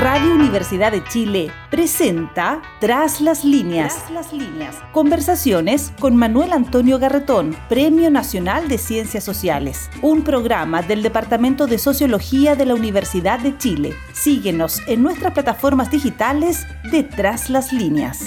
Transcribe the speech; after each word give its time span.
Radio 0.00 0.32
Universidad 0.32 0.92
de 0.92 1.02
Chile 1.02 1.50
presenta 1.72 2.62
Tras 2.78 3.20
las 3.20 3.44
líneas. 3.44 4.08
las 4.12 4.32
líneas. 4.32 4.76
Conversaciones 4.92 5.92
con 5.98 6.14
Manuel 6.14 6.52
Antonio 6.52 7.00
Garretón, 7.00 7.56
Premio 7.68 8.08
Nacional 8.08 8.68
de 8.68 8.78
Ciencias 8.78 9.24
Sociales, 9.24 9.90
un 10.00 10.22
programa 10.22 10.82
del 10.82 11.02
Departamento 11.02 11.66
de 11.66 11.78
Sociología 11.78 12.54
de 12.54 12.66
la 12.66 12.76
Universidad 12.76 13.40
de 13.40 13.58
Chile. 13.58 13.92
Síguenos 14.12 14.80
en 14.86 15.02
nuestras 15.02 15.32
plataformas 15.32 15.90
digitales 15.90 16.64
de 16.92 17.02
Tras 17.02 17.50
las 17.50 17.72
líneas. 17.72 18.24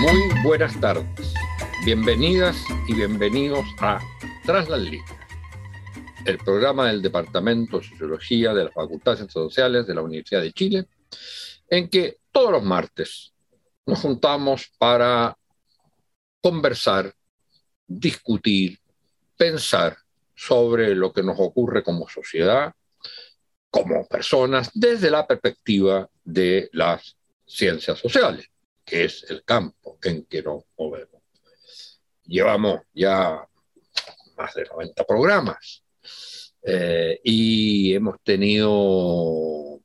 Muy 0.00 0.42
buenas 0.42 0.78
tardes. 0.78 1.32
Bienvenidas 1.86 2.62
y 2.88 2.92
bienvenidos 2.92 3.64
a 3.78 4.00
Tras 4.44 4.68
las 4.68 4.80
líneas 4.80 5.19
el 6.24 6.38
programa 6.38 6.88
del 6.88 7.02
Departamento 7.02 7.78
de 7.78 7.88
Sociología 7.88 8.52
de 8.52 8.64
la 8.64 8.70
Facultad 8.70 9.12
de 9.12 9.18
Ciencias 9.18 9.44
Sociales 9.44 9.86
de 9.86 9.94
la 9.94 10.02
Universidad 10.02 10.42
de 10.42 10.52
Chile, 10.52 10.86
en 11.68 11.88
que 11.88 12.18
todos 12.30 12.52
los 12.52 12.62
martes 12.62 13.32
nos 13.86 14.00
juntamos 14.00 14.70
para 14.78 15.36
conversar, 16.40 17.12
discutir, 17.86 18.78
pensar 19.36 19.96
sobre 20.34 20.94
lo 20.94 21.12
que 21.12 21.22
nos 21.22 21.38
ocurre 21.38 21.82
como 21.82 22.08
sociedad, 22.08 22.72
como 23.70 24.06
personas, 24.06 24.70
desde 24.74 25.10
la 25.10 25.26
perspectiva 25.26 26.08
de 26.24 26.68
las 26.72 27.16
ciencias 27.46 27.98
sociales, 27.98 28.46
que 28.84 29.04
es 29.04 29.24
el 29.28 29.44
campo 29.44 29.98
en 30.02 30.24
que 30.24 30.42
nos 30.42 30.64
movemos. 30.76 31.22
Llevamos 32.24 32.80
ya 32.92 33.46
más 34.36 34.54
de 34.54 34.64
90 34.64 35.04
programas 35.04 35.79
eh, 36.62 37.20
y 37.24 37.94
hemos 37.94 38.20
tenido 38.22 39.80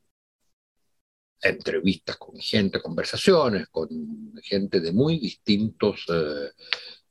entrevistas 1.40 2.16
con 2.16 2.36
gente, 2.38 2.82
conversaciones 2.82 3.68
con 3.68 3.88
gente 4.42 4.80
de 4.80 4.92
muy 4.92 5.18
distintos 5.18 6.04
eh, 6.08 6.50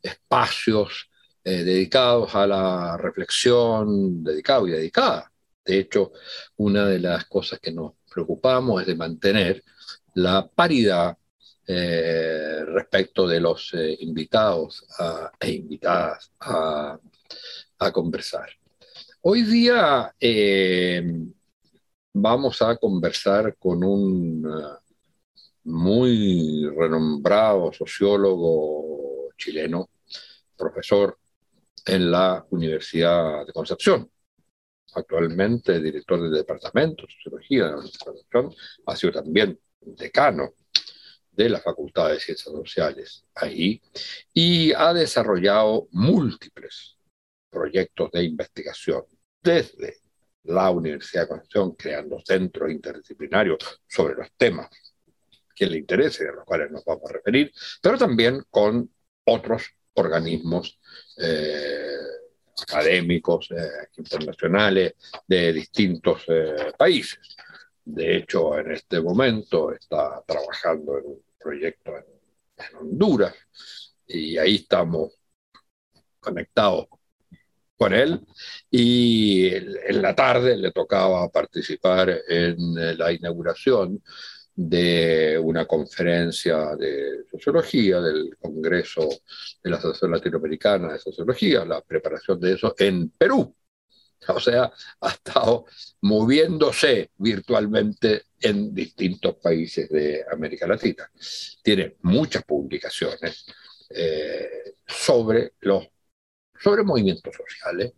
espacios 0.01 1.09
eh, 1.43 1.63
dedicados 1.63 2.35
a 2.35 2.45
la 2.47 2.97
reflexión, 2.97 4.23
dedicado 4.23 4.67
y 4.67 4.71
dedicada. 4.71 5.31
De 5.63 5.79
hecho, 5.79 6.11
una 6.57 6.85
de 6.85 6.99
las 6.99 7.25
cosas 7.25 7.59
que 7.59 7.71
nos 7.71 7.93
preocupamos 8.11 8.81
es 8.81 8.87
de 8.87 8.95
mantener 8.95 9.63
la 10.15 10.47
paridad 10.47 11.17
respecto 11.67 13.27
de 13.27 13.39
los 13.39 13.73
invitados 13.99 14.85
e 15.39 15.49
invitadas 15.49 16.31
a 16.39 16.99
conversar. 17.91 18.49
Hoy 19.27 19.41
día 19.41 20.13
eh, 20.19 21.03
vamos 22.13 22.61
a 22.61 22.77
conversar 22.77 23.57
con 23.57 23.83
un 23.83 24.45
uh, 24.45 24.77
muy 25.63 26.69
renombrado 26.69 27.73
sociólogo 27.73 29.31
chileno, 29.35 29.89
profesor 30.55 31.17
en 31.87 32.11
la 32.11 32.45
Universidad 32.51 33.47
de 33.47 33.51
Concepción, 33.51 34.11
actualmente 34.93 35.79
director 35.79 36.21
del 36.21 36.31
Departamento 36.31 37.07
de 37.07 37.13
Sociología 37.13 37.63
de 37.63 37.71
la 37.71 37.77
Universidad 37.77 38.05
de 38.05 38.11
Concepción, 38.11 38.55
ha 38.85 38.95
sido 38.95 39.13
también 39.13 39.59
decano 39.81 40.53
de 41.31 41.49
la 41.49 41.61
Facultad 41.61 42.09
de 42.09 42.19
Ciencias 42.19 42.53
Sociales 42.53 43.25
ahí 43.33 43.81
y 44.31 44.71
ha 44.73 44.93
desarrollado 44.93 45.87
múltiples 45.93 46.99
proyectos 47.49 48.11
de 48.11 48.23
investigación 48.23 49.03
desde 49.45 49.99
la 50.43 50.69
Universidad 50.71 51.23
de 51.23 51.27
Concepción, 51.29 51.75
creando 51.75 52.19
centros 52.25 52.71
interdisciplinarios 52.71 53.81
sobre 53.87 54.15
los 54.15 54.31
temas 54.35 54.69
que 55.55 55.67
le 55.67 55.77
interesen, 55.77 56.29
a 56.29 56.33
los 56.33 56.45
cuales 56.45 56.71
nos 56.71 56.83
vamos 56.83 57.09
a 57.09 57.13
referir, 57.13 57.51
pero 57.81 57.97
también 57.97 58.43
con 58.49 58.89
otros 59.25 59.63
organismos 59.93 60.79
eh, 61.17 61.97
académicos 62.61 63.49
eh, 63.51 63.87
internacionales 63.97 64.93
de 65.27 65.53
distintos 65.53 66.23
eh, 66.27 66.73
países. 66.77 67.37
De 67.83 68.17
hecho, 68.17 68.57
en 68.57 68.71
este 68.71 68.99
momento 68.99 69.71
está 69.71 70.23
trabajando 70.25 70.97
en 70.97 71.05
un 71.05 71.23
proyecto 71.39 71.91
en 71.95 72.75
Honduras 72.77 73.35
y 74.07 74.37
ahí 74.37 74.55
estamos 74.55 75.13
conectados 76.19 76.87
con 77.77 77.93
él 77.93 78.21
y 78.71 79.47
en 79.53 80.01
la 80.01 80.15
tarde 80.15 80.57
le 80.57 80.71
tocaba 80.71 81.29
participar 81.29 82.09
en 82.27 82.77
eh, 82.77 82.95
la 82.95 83.11
inauguración 83.11 84.01
de 84.55 85.37
una 85.41 85.65
conferencia 85.65 86.75
de 86.77 87.25
sociología 87.29 87.99
del 87.99 88.37
Congreso 88.39 89.09
de 89.61 89.69
la 89.69 89.77
Asociación 89.77 90.11
Latinoamericana 90.11 90.93
de 90.93 90.99
Sociología, 90.99 91.65
la 91.65 91.81
preparación 91.81 92.39
de 92.39 92.53
eso 92.53 92.73
en 92.77 93.09
Perú. 93.09 93.53
O 94.27 94.39
sea, 94.39 94.71
ha 95.01 95.09
estado 95.09 95.65
moviéndose 96.01 97.11
virtualmente 97.17 98.23
en 98.39 98.73
distintos 98.73 99.35
países 99.35 99.89
de 99.89 100.23
América 100.31 100.65
Latina. 100.65 101.09
Tiene 101.61 101.97
muchas 102.03 102.43
publicaciones 102.43 103.45
eh, 103.89 104.75
sobre 104.87 105.53
los 105.59 105.87
sobre 106.59 106.83
movimientos 106.83 107.35
sociales, 107.35 107.93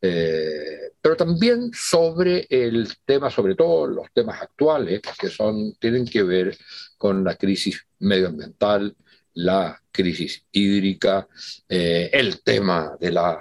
eh, 0.00 0.92
pero 1.00 1.16
también 1.16 1.70
sobre 1.72 2.46
el 2.48 2.88
tema, 3.04 3.30
sobre 3.30 3.54
todo 3.54 3.86
los 3.86 4.12
temas 4.12 4.40
actuales, 4.42 5.02
que 5.18 5.28
son, 5.28 5.74
tienen 5.74 6.04
que 6.04 6.22
ver 6.22 6.56
con 6.96 7.24
la 7.24 7.34
crisis 7.34 7.84
medioambiental, 7.98 8.94
la 9.34 9.80
crisis 9.90 10.44
hídrica, 10.52 11.28
eh, 11.68 12.10
el 12.12 12.42
tema 12.42 12.96
de 13.00 13.10
la 13.12 13.38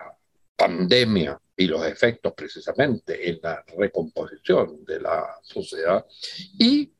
pandemia 0.55 1.39
y 1.55 1.67
los 1.67 1.85
efectos 1.85 2.33
precisamente 2.35 3.29
en 3.29 3.39
la 3.41 3.63
recomposición 3.77 4.83
de 4.85 4.99
la 4.99 5.39
sociedad. 5.43 6.05
Y 6.57 6.91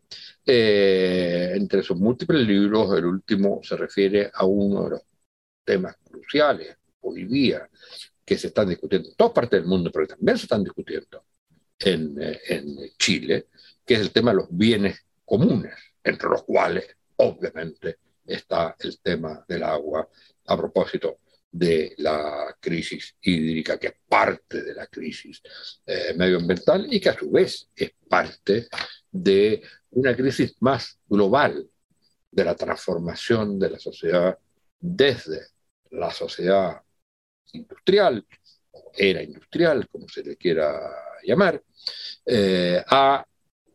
eh, 0.45 1.53
entre 1.55 1.83
sus 1.83 1.97
múltiples 1.97 2.47
libros, 2.47 2.97
el 2.97 3.05
último 3.05 3.61
se 3.63 3.75
refiere 3.75 4.31
a 4.33 4.45
uno 4.45 4.83
de 4.83 4.89
los 4.91 5.01
temas 5.63 5.95
cruciales 6.03 6.77
hoy 7.01 7.25
día 7.25 7.69
que 8.25 8.37
se 8.37 8.47
están 8.47 8.69
discutiendo 8.69 9.09
en 9.09 9.15
todas 9.15 9.33
partes 9.33 9.59
del 9.59 9.69
mundo, 9.69 9.91
pero 9.91 10.07
también 10.07 10.37
se 10.37 10.43
están 10.43 10.63
discutiendo 10.63 11.23
en, 11.79 12.21
eh, 12.21 12.39
en 12.49 12.75
Chile, 12.97 13.47
que 13.85 13.95
es 13.95 14.01
el 14.01 14.11
tema 14.11 14.31
de 14.31 14.37
los 14.37 14.47
bienes 14.49 14.99
comunes, 15.23 15.73
entre 16.03 16.29
los 16.29 16.43
cuales 16.43 16.85
obviamente 17.17 17.97
está 18.25 18.75
el 18.79 18.99
tema 18.99 19.45
del 19.47 19.63
agua 19.63 20.07
a 20.45 20.57
propósito 20.57 21.19
de 21.51 21.95
la 21.97 22.55
crisis 22.59 23.15
hídrica, 23.21 23.79
que 23.79 23.87
es 23.87 23.93
parte 24.07 24.61
de 24.61 24.73
la 24.73 24.87
crisis 24.87 25.41
eh, 25.85 26.13
medioambiental 26.15 26.87
y 26.93 26.99
que 26.99 27.09
a 27.09 27.17
su 27.17 27.31
vez 27.31 27.69
es 27.75 27.91
parte 28.07 28.67
de 29.11 29.61
una 29.91 30.15
crisis 30.15 30.55
más 30.59 30.99
global 31.07 31.67
de 32.29 32.43
la 32.43 32.55
transformación 32.55 33.57
de 33.57 33.69
la 33.69 33.79
sociedad 33.79 34.37
desde 34.79 35.47
la 35.91 36.11
sociedad 36.11 36.81
industrial, 37.53 38.25
era 38.95 39.21
industrial, 39.21 39.87
como 39.89 40.07
se 40.07 40.23
le 40.23 40.37
quiera 40.37 40.79
llamar, 41.23 41.61
eh, 42.25 42.83
a 42.87 43.25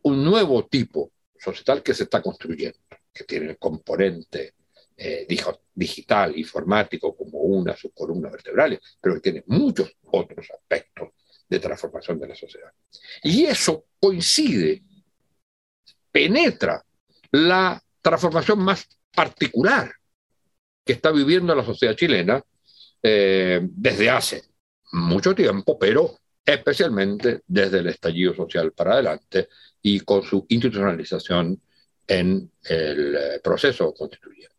un 0.03 0.23
nuevo 0.23 0.65
tipo 0.67 1.11
societal 1.37 1.81
que 1.81 1.93
se 1.93 2.03
está 2.03 2.21
construyendo, 2.21 2.79
que 3.13 3.23
tiene 3.23 3.51
el 3.51 3.57
componente 3.57 4.55
eh, 4.95 5.25
digital, 5.73 6.37
informático, 6.37 7.15
como 7.15 7.39
una 7.39 7.71
de 7.71 7.77
sus 7.77 7.91
columnas 7.93 8.31
vertebrales, 8.31 8.79
pero 9.01 9.15
que 9.15 9.21
tiene 9.21 9.43
muchos 9.47 9.91
otros 10.05 10.47
aspectos 10.51 11.09
de 11.49 11.59
transformación 11.59 12.19
de 12.19 12.27
la 12.27 12.35
sociedad. 12.35 12.71
Y 13.23 13.45
eso 13.45 13.85
coincide, 13.99 14.83
penetra 16.11 16.83
la 17.31 17.81
transformación 18.01 18.59
más 18.59 18.87
particular 19.13 19.91
que 20.85 20.93
está 20.93 21.11
viviendo 21.11 21.55
la 21.55 21.65
sociedad 21.65 21.95
chilena 21.95 22.43
eh, 23.03 23.59
desde 23.61 24.09
hace 24.09 24.43
mucho 24.93 25.35
tiempo, 25.35 25.77
pero 25.77 26.17
especialmente 26.45 27.41
desde 27.45 27.79
el 27.79 27.87
estallido 27.87 28.33
social 28.33 28.71
para 28.71 28.93
adelante 28.93 29.49
y 29.81 29.99
con 30.01 30.23
su 30.23 30.45
institucionalización 30.49 31.61
en 32.07 32.51
el 32.63 33.15
eh, 33.15 33.39
proceso 33.43 33.93
constituyente. 33.93 34.53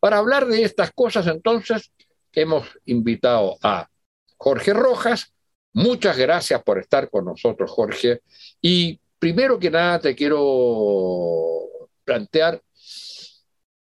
Para 0.00 0.18
hablar 0.18 0.46
de 0.46 0.62
estas 0.62 0.92
cosas, 0.92 1.26
entonces, 1.26 1.92
hemos 2.32 2.66
invitado 2.86 3.56
a 3.62 3.88
Jorge 4.36 4.72
Rojas. 4.72 5.32
Muchas 5.72 6.16
gracias 6.16 6.62
por 6.62 6.78
estar 6.78 7.10
con 7.10 7.24
nosotros, 7.24 7.70
Jorge. 7.70 8.22
Y 8.60 9.00
primero 9.18 9.58
que 9.58 9.70
nada 9.70 10.00
te 10.00 10.14
quiero 10.14 11.68
plantear, 12.04 12.62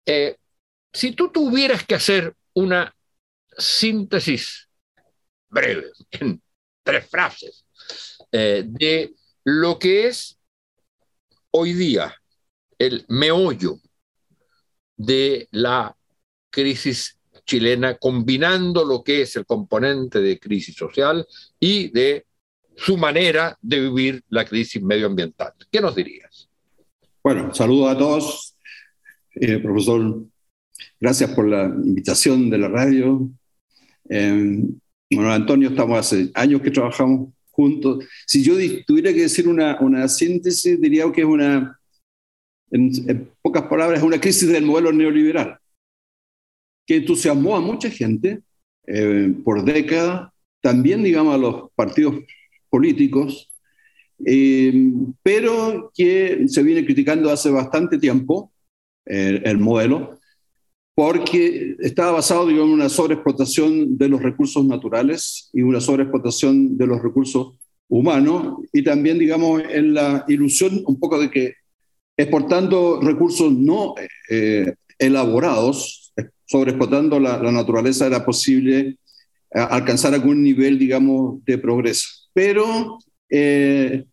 eh, 0.06 0.38
si 0.94 1.12
tú 1.12 1.30
tuvieras 1.30 1.86
que 1.86 1.96
hacer 1.96 2.34
una 2.54 2.95
síntesis 3.58 4.70
breve, 5.50 5.92
en 6.12 6.42
tres 6.84 7.08
frases, 7.08 7.66
eh, 8.32 8.64
de 8.66 9.14
lo 9.44 9.80
que 9.80 10.08
es 10.08 10.38
hoy 11.52 11.74
día 11.74 12.14
el 12.78 13.06
meollo 13.08 13.80
de 14.98 15.48
la 15.52 15.96
crisis 16.50 17.18
chilena, 17.46 17.98
combinando 17.98 18.84
lo 18.84 19.04
que 19.04 19.22
es 19.22 19.36
el 19.36 19.46
componente 19.46 20.20
de 20.20 20.40
crisis 20.40 20.76
social 20.76 21.26
y 21.60 21.90
de 21.92 22.26
su 22.76 22.98
manera 22.98 23.58
de 23.62 23.80
vivir 23.80 24.24
la 24.30 24.46
crisis 24.46 24.82
medioambiental. 24.82 25.54
¿Qué 25.72 25.80
nos 25.80 25.96
dirías? 25.96 26.50
Bueno, 27.24 27.54
saludos 27.54 27.96
a 27.96 27.98
todos. 27.98 28.56
Eh, 29.36 29.60
profesor, 29.60 30.24
gracias 31.00 31.32
por 31.32 31.48
la 31.48 31.64
invitación 31.66 32.50
de 32.50 32.58
la 32.58 32.68
radio. 32.68 33.30
Eh, 34.10 34.64
bueno, 35.12 35.32
Antonio, 35.32 35.70
estamos 35.70 36.00
hace 36.00 36.32
años 36.34 36.62
que 36.62 36.72
trabajamos 36.72 37.30
juntos. 37.52 38.06
Si 38.28 38.44
yo 38.44 38.56
tuviera 38.86 39.14
que 39.14 39.22
decir 39.22 39.48
una, 39.48 39.80
una 39.80 40.08
síntesis, 40.08 40.80
diría 40.80 41.10
que 41.12 41.22
es 41.22 41.28
una, 41.28 41.80
en, 42.72 43.30
pocas 43.42 43.64
palabras, 43.64 44.04
una 44.04 44.20
crisis 44.20 44.50
del 44.50 44.66
modelo 44.66 44.92
neoliberal, 44.92 45.58
que 46.86 46.98
entusiasmó 46.98 47.56
a 47.56 47.62
mucha 47.62 47.90
gente 47.90 48.42
eh, 48.88 49.34
por 49.44 49.64
décadas, 49.64 50.32
también, 50.62 51.04
digamos, 51.04 51.34
a 51.34 51.38
los 51.38 51.72
partidos 51.76 52.16
políticos, 52.70 53.52
eh, 54.26 54.92
pero 55.22 55.92
que 55.94 56.46
se 56.48 56.64
viene 56.64 56.86
criticando 56.86 57.30
hace 57.30 57.50
bastante 57.50 57.98
tiempo 57.98 58.52
eh, 59.06 59.42
el 59.46 59.58
modelo, 59.58 60.20
porque 60.96 61.76
estaba 61.80 62.14
basado 62.14 62.48
digamos, 62.48 62.70
en 62.70 62.74
una 62.76 62.90
sobreexplotación 62.90 63.98
de 63.98 64.08
los 64.08 64.24
recursos 64.24 64.66
naturales 64.66 65.50
y 65.54 65.62
una 65.62 65.82
sobreexplotación 65.82 66.78
de 66.78 66.88
los 66.88 67.02
recursos 67.04 67.56
humanos, 67.88 68.60
y 68.74 68.84
también, 68.84 69.20
digamos, 69.20 69.62
en 69.70 69.94
la 69.94 70.26
ilusión 70.28 70.82
un 70.88 71.00
poco 71.00 71.20
de 71.20 71.30
que 71.30 71.54
exportando 72.18 73.00
recursos 73.02 73.52
no 73.52 73.94
eh, 74.30 74.74
elaborados, 74.98 76.14
sobreexplotando 76.46 77.20
la, 77.20 77.38
la 77.38 77.52
naturaleza, 77.52 78.08
era 78.08 78.26
posible 78.26 78.98
alcanzar 79.52 80.14
algún 80.14 80.44
nivel, 80.44 80.78
digamos, 80.78 81.44
de 81.46 81.58
progreso. 81.58 82.08
Pero 82.34 83.00
eh, 83.30 84.04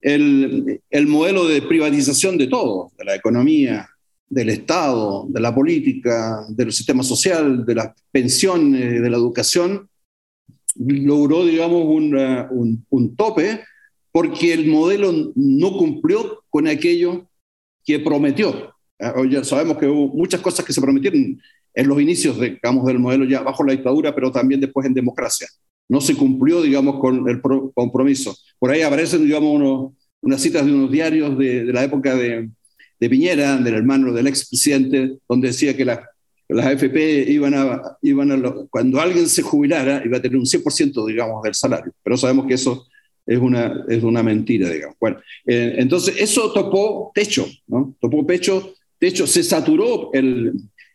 el, 0.00 0.80
el, 0.90 1.06
modelo 1.06 1.46
de 1.46 1.62
privatización 1.62 2.38
de 2.38 2.46
todo, 2.46 2.92
de 2.98 3.04
la 3.04 3.14
economía, 3.14 3.88
del 4.30 4.48
Estado, 4.48 5.26
de 5.28 5.40
la 5.40 5.54
política, 5.54 6.46
del 6.48 6.72
sistema 6.72 7.02
social, 7.02 7.66
de 7.66 7.74
las 7.74 7.92
pensiones, 8.10 9.02
de 9.02 9.10
la 9.10 9.16
educación, 9.16 9.88
logró, 10.76 11.44
digamos, 11.44 11.84
un, 11.84 12.16
un, 12.50 12.86
un 12.88 13.16
tope 13.16 13.60
porque 14.12 14.52
el 14.52 14.66
modelo 14.66 15.12
no 15.34 15.76
cumplió 15.76 16.44
con 16.48 16.66
aquello 16.66 17.28
que 17.84 17.98
prometió. 17.98 18.74
Ah, 18.98 19.14
ya 19.28 19.44
sabemos 19.44 19.78
que 19.78 19.86
hubo 19.86 20.08
muchas 20.08 20.40
cosas 20.40 20.64
que 20.64 20.72
se 20.72 20.80
prometieron 20.80 21.40
en 21.74 21.88
los 21.88 22.00
inicios, 22.00 22.40
digamos, 22.40 22.86
del 22.86 22.98
modelo 22.98 23.24
ya 23.24 23.42
bajo 23.42 23.64
la 23.64 23.72
dictadura, 23.72 24.14
pero 24.14 24.32
también 24.32 24.60
después 24.60 24.86
en 24.86 24.94
democracia 24.94 25.48
no 25.90 26.00
se 26.00 26.14
cumplió, 26.14 26.62
digamos, 26.62 27.00
con 27.00 27.28
el 27.28 27.42
compromiso. 27.74 28.36
Por 28.60 28.70
ahí 28.70 28.82
aparecen, 28.82 29.24
digamos, 29.24 29.92
unas 30.20 30.40
citas 30.40 30.64
de 30.64 30.72
unos 30.72 30.90
diarios 30.90 31.36
de, 31.36 31.64
la 31.64 31.82
época 31.82 32.14
de, 32.14 32.48
Piñera, 33.08 33.56
del 33.56 33.74
hermano 33.74 34.12
del 34.12 34.26
expresidente, 34.26 35.18
donde 35.28 35.48
decía 35.48 35.76
que 35.76 35.84
las 35.84 36.00
AFP 36.48 37.30
iban 37.30 37.54
a, 37.54 37.96
iban 38.02 38.32
a 38.32 38.54
cuando 38.68 39.00
alguien 39.00 39.28
se 39.28 39.42
jubilara, 39.42 40.02
iba 40.04 40.18
a 40.18 40.22
tener 40.22 40.36
un 40.36 40.44
100%, 40.44 41.06
digamos, 41.06 41.42
del 41.42 41.54
salario. 41.54 41.92
Pero 42.02 42.16
sabemos 42.16 42.46
que 42.46 42.54
eso 42.54 42.86
es 43.26 43.38
una, 43.38 43.84
es 43.88 44.02
una 44.02 44.22
mentira, 44.22 44.68
digamos. 44.68 44.96
Bueno, 45.00 45.18
eh, 45.46 45.76
entonces 45.78 46.16
eso 46.18 46.52
topó 46.52 47.12
techo, 47.14 47.46
¿no? 47.68 47.94
Topó 48.00 48.26
pecho, 48.26 48.74
techo, 48.98 49.26
se 49.26 49.42
saturó 49.42 50.10
el, 50.12 50.52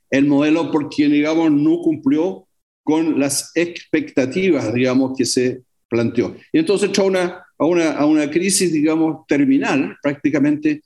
el 0.10 0.25
modelo 0.25 0.72
porque, 0.72 1.08
digamos, 1.08 1.51
no 1.51 1.80
cumplió 1.81 2.48
con 2.84 3.19
las 3.19 3.51
expectativas, 3.56 4.74
digamos, 4.74 5.18
que 5.18 5.25
se 5.25 5.63
planteó. 5.90 6.36
Y 6.51 6.60
entonces 6.60 6.88
entró 6.88 7.06
una, 7.06 7.46
a, 7.58 7.66
una, 7.66 7.92
a 7.92 8.06
una 8.06 8.30
crisis, 8.30 8.72
digamos, 8.72 9.25
terminal, 9.28 9.98
prácticamente, 10.01 10.81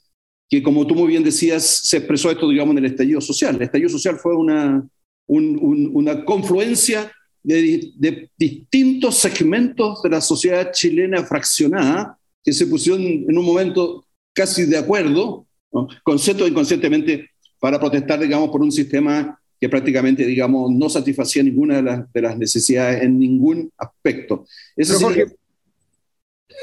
que 0.50 0.63
como 0.63 0.86
tú 0.88 0.96
muy 0.96 1.07
bien 1.07 1.24
decías, 1.24 1.63
se 1.63 1.98
expresó 1.98 2.31
esto, 2.31 2.50
digamos, 2.50 2.72
en 2.74 2.80
el 2.80 2.92
estallido 2.92 3.22
social. 3.22 3.56
El 3.56 3.62
estallido 3.62 3.90
social 3.90 4.18
fue 4.18 4.36
una, 4.36 4.86
una 5.28 6.25
confluencia 6.25 7.12
de, 7.44 7.92
de, 7.96 8.31
distintos 8.36 9.16
segmentos 9.16 10.01
de 10.01 10.10
la 10.10 10.22
sociedad 10.22 10.72
chilena 10.74 11.24
fraccionada 11.24 12.18
que 12.44 12.51
se 12.51 12.66
pusieron 12.66 13.01
en 13.01 13.38
un 13.38 13.46
momento 13.46 14.06
casi 14.34 14.66
de 14.66 14.78
acuerdo, 14.78 15.46
¿no? 15.72 15.88
concepto 16.04 16.48
inconscientemente, 16.48 17.30
para 17.60 17.80
protestar, 17.80 18.19
digamos, 18.19 18.50
por 18.50 18.62
un 18.62 18.72
sistema 18.72 19.40
que 19.60 19.69
prácticamente, 19.69 20.25
digamos, 20.25 20.72
no 20.72 20.90
satisfacía 20.90 21.44
ninguna 21.44 21.75
de 21.75 21.84
las, 21.84 22.13
de 22.13 22.22
las 22.22 22.38
necesidades 22.38 23.04
en 23.04 23.19
ningún 23.19 23.72
aspecto. 23.78 24.48
Eso 24.75 25.12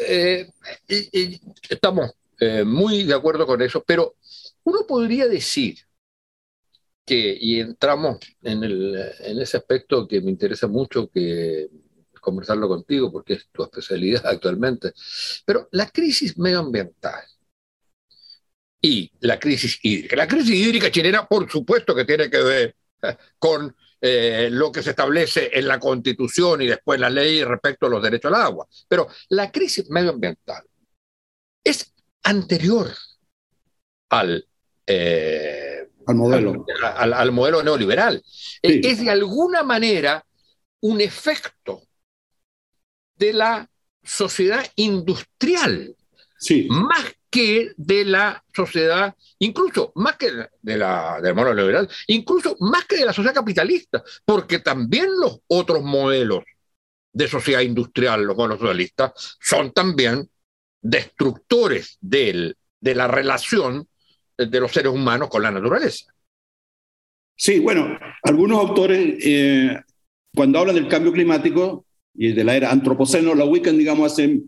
eh, 0.09 0.47
estamos 1.69 2.11
eh, 2.38 2.65
muy 2.65 3.05
de 3.05 3.15
acuerdo 3.15 3.47
con 3.47 3.62
eso, 3.62 3.83
pero 3.87 4.17
uno 4.65 4.87
podría 4.87 5.27
decir 5.27 5.79
que, 7.05 7.38
y 7.41 7.61
entramos 7.61 8.19
en, 8.43 8.65
ese 9.41 9.56
aspecto 9.56 10.06
que 10.09 10.21
me 10.21 10.31
interesa 10.31 10.67
mucho 10.67 11.09
que 11.09 11.69
conversarlo 12.21 12.67
contigo 12.69 13.12
porque 13.12 13.35
es 13.35 13.49
tu 13.53 13.62
especialidad 13.62 14.27
actualmente, 14.27 14.93
pero 15.44 15.69
la 15.71 15.88
crisis 15.88 16.37
medioambiental 16.37 17.23
y 18.83 19.11
la 19.21 19.38
crisis 19.38 19.79
hídrica. 19.83 20.17
La 20.17 20.29
crisis 20.29 20.55
hídrica 20.55 20.91
chilena, 20.91 21.27
por 21.27 21.50
supuesto 21.50 21.94
que 21.94 22.05
tiene 22.05 22.29
que 22.29 22.43
ver 22.43 22.77
con 23.38 23.75
eh, 24.00 24.49
lo 24.50 24.71
que 24.71 24.83
se 24.83 24.91
establece 24.91 25.50
en 25.53 25.69
la 25.69 25.79
Constitución 25.79 26.62
y 26.62 26.67
después 26.67 27.00
la 27.00 27.09
ley 27.09 27.43
respecto 27.44 27.87
a 27.87 27.88
los 27.88 28.03
derechos 28.03 28.33
al 28.33 28.43
agua. 28.43 28.67
Pero 28.88 29.09
la 29.31 29.50
crisis 29.50 29.88
medioambiental 29.88 30.65
es 31.65 31.93
anterior 32.26 32.93
al, 34.11 34.46
eh, 34.87 35.88
al 36.06 36.14
modelo. 36.17 36.67
Al, 36.82 37.32
modelo 37.32 37.62
neoliberal. 37.62 38.23
Eh, 38.62 38.81
es 38.82 39.00
de 39.00 39.11
alguna 39.11 39.62
manera 39.62 40.25
un 40.81 41.00
efecto 41.00 41.82
de 43.17 43.32
la 43.32 43.70
sociedad 44.02 44.64
industrial, 44.76 45.96
sí. 46.38 46.66
más 46.68 47.14
que 47.30 47.73
de 47.76 48.04
la 48.04 48.45
sociedad, 48.54 49.14
incluso 49.38 49.92
más 49.95 50.16
que 50.16 50.30
de 50.62 50.76
la, 50.76 51.21
del 51.21 51.35
modelo 51.35 51.54
liberal, 51.54 51.88
incluso 52.09 52.56
más 52.61 52.85
que 52.87 52.97
de 52.97 53.04
la 53.04 53.12
sociedad 53.12 53.35
capitalista, 53.35 54.02
porque 54.25 54.59
también 54.59 55.09
los 55.18 55.40
otros 55.47 55.83
modelos 55.83 56.45
de 57.12 57.28
sociedad 57.28 57.62
industrial, 57.62 58.23
los 58.23 58.37
modelos 58.37 58.61
socialistas, 58.61 59.12
son 59.40 59.73
también 59.73 60.28
destructores 60.90 61.99
del, 62.00 62.57
de 62.81 62.95
la 62.95 63.09
relación 63.09 63.87
de 64.37 64.61
los 64.61 64.73
seres 64.73 64.93
humanos 64.93 65.28
con 65.28 65.43
la 65.43 65.50
naturaleza. 65.50 66.12
Sí, 67.37 67.59
bueno, 67.59 67.99
algunos 68.23 68.59
autores, 68.59 69.19
eh, 69.21 69.78
cuando 70.35 70.59
hablan 70.59 70.76
del 70.76 70.88
cambio 70.88 71.12
climático 71.12 71.85
y 72.14 72.33
de 72.33 72.45
la 72.45 72.57
era 72.57 72.71
antropoceno, 72.71 73.35
la 73.35 73.45
ubican, 73.45 73.76
digamos, 73.76 74.12
hace 74.12 74.40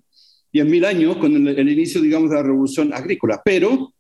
10.000 0.53 0.87
años 0.87 1.17
con 1.19 1.47
el, 1.47 1.69
inicio, 1.69 2.01
digamos, 2.01 2.31
de 2.31 2.37
la 2.37 2.43
revolución 2.43 2.93
agrícola. 2.95 3.43
Pero 3.45 3.93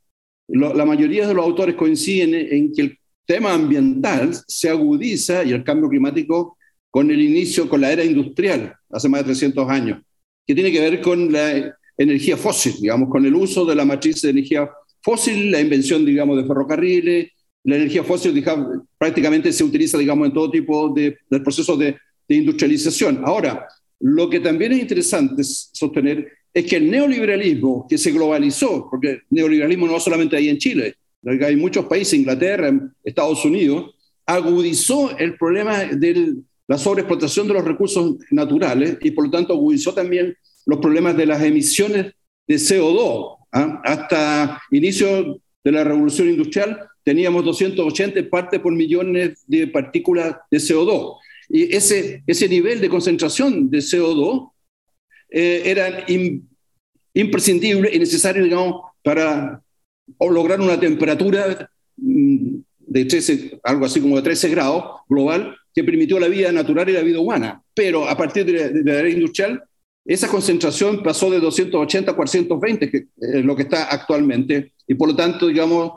la 0.49 0.87
mayoría 0.87 1.29
de 1.29 1.35
los 1.35 1.45
autores 1.45 1.75
coinciden 1.75 2.35
en 2.35 2.73
que 2.73 2.83
el 2.83 2.99
tema 3.27 3.53
ambiental 3.53 4.35
se 4.47 4.71
agudiza 4.71 5.45
y 5.45 5.53
el 5.53 5.63
cambio 5.63 5.91
climático 5.91 6.57
con 6.91 7.11
el 7.11 7.21
inicio, 7.21 7.69
con 7.69 7.83
la 7.83 7.93
era 7.93 8.03
industrial, 8.03 8.75
hace 8.91 9.11
más 9.11 9.21
de 9.21 9.27
300 9.27 9.69
años, 9.69 10.01
que 10.47 10.55
tiene 10.55 10.73
que 10.73 10.81
ver 10.81 11.03
con 11.03 11.31
la 11.31 11.78
energía 11.99 12.37
fósil, 12.37 12.75
digamos, 12.81 13.11
con 13.11 13.27
el 13.27 13.35
uso 13.35 13.65
de 13.67 13.75
la 13.75 13.85
matriz 13.85 14.23
de 14.23 14.31
energía 14.31 14.71
fósil, 15.03 15.51
la 15.51 15.61
invención, 15.61 16.07
digamos, 16.07 16.37
de 16.37 16.47
ferrocarriles, 16.47 17.33
la 17.65 17.77
energía 17.77 18.05
fósil 18.05 18.33
digamos, 18.33 18.83
prácticamente 18.97 19.53
se 19.53 19.65
utiliza, 19.65 19.99
digamos, 19.99 20.29
en 20.29 20.35
todo 20.35 20.51
tipo 20.51 20.89
de, 20.91 21.19
de 21.29 21.41
procesos 21.41 21.79
de, 21.79 21.97
de 22.29 22.35
industrialización. 22.35 23.23
Ahora, 23.25 23.67
lo 24.01 24.31
que 24.31 24.41
también 24.41 24.73
es 24.73 24.81
interesante 24.81 25.43
sostener 25.45 26.29
es 26.55 26.65
que 26.65 26.77
el 26.77 26.91
neoliberalismo 26.91 27.87
que 27.89 27.99
se 27.99 28.13
globalizó, 28.13 28.89
porque 28.91 29.11
el 29.11 29.23
neoliberalismo 29.31 29.87
no 29.87 29.99
solamente 29.99 30.37
hay 30.37 30.49
en 30.49 30.59
Chile, 30.59 30.95
hay 31.25 31.57
muchos 31.57 31.87
países, 31.87 32.15
Inglaterra, 32.15 32.73
Estados 33.03 33.45
Unidos, 33.45 33.95
agudizó 34.25 35.17
el 35.19 35.37
problema 35.37 35.85
de 35.85 36.37
la 36.67 36.79
sobreexplotación 36.79 37.49
de 37.49 37.55
los 37.55 37.65
recursos 37.65 38.17
naturales 38.31 38.99
y 39.01 39.11
por 39.11 39.25
lo 39.25 39.31
tanto 39.31 39.55
agudizó 39.55 39.95
también 39.95 40.37
los 40.69 40.81
problemas 40.81 41.17
de 41.17 41.25
las 41.25 41.43
emisiones 41.43 42.13
de 42.47 42.55
CO2. 42.57 43.39
¿ah? 43.53 43.81
Hasta 43.85 44.61
inicio 44.71 45.41
de 45.65 45.73
la 45.73 45.83
revolución 45.83 46.29
industrial 46.29 46.87
teníamos 47.03 47.43
280 47.43 48.29
partes 48.29 48.61
por 48.61 48.75
millones 48.75 49.43
de 49.47 49.67
partículas 49.67 50.37
de 50.51 50.59
CO2. 50.59 51.17
Y 51.49 51.75
ese, 51.75 52.23
ese 52.27 52.49
nivel 52.51 52.83
de 52.83 52.91
concentración 52.91 53.71
de 53.71 53.79
CO2 53.79 54.53
eh, 55.31 55.63
eran 55.65 56.05
imprescindible 57.15 57.91
y 57.91 57.99
necesario, 57.99 58.45
digamos, 58.45 58.83
para 59.03 59.63
lograr 60.21 60.61
una 60.61 60.79
temperatura 60.79 61.71
mm, 61.97 62.59
de 62.79 63.05
13, 63.07 63.61
algo 63.63 63.87
así 63.87 64.03
como 64.03 64.17
de 64.17 64.23
13 64.23 64.51
grados 64.51 65.01
global 65.09 65.57
que 65.75 65.83
permitió 65.83 66.21
la 66.21 66.29
vida 66.29 66.53
natural 66.53 66.91
y 66.91 66.93
la 66.93 67.03
vida 67.03 67.21
humana. 67.21 67.63
Pero 67.73 68.07
a 68.07 68.15
partir 68.19 68.45
de 68.45 68.83
la, 68.85 68.99
era 68.99 69.09
industrial, 69.09 69.63
esa 70.09 70.27
concentración 70.27 71.03
pasó 71.03 71.31
de 71.31 71.39
280 71.39 72.11
a 72.11 72.17
420, 72.17 72.91
que 72.91 73.09
es 73.21 73.45
lo 73.45 73.55
que 73.55 73.65
está 73.65 73.85
actualmente, 73.85 74.73
y 74.87 74.95
por 74.95 75.09
lo 75.09 75.15
tanto, 75.15 75.47
digamos, 75.47 75.93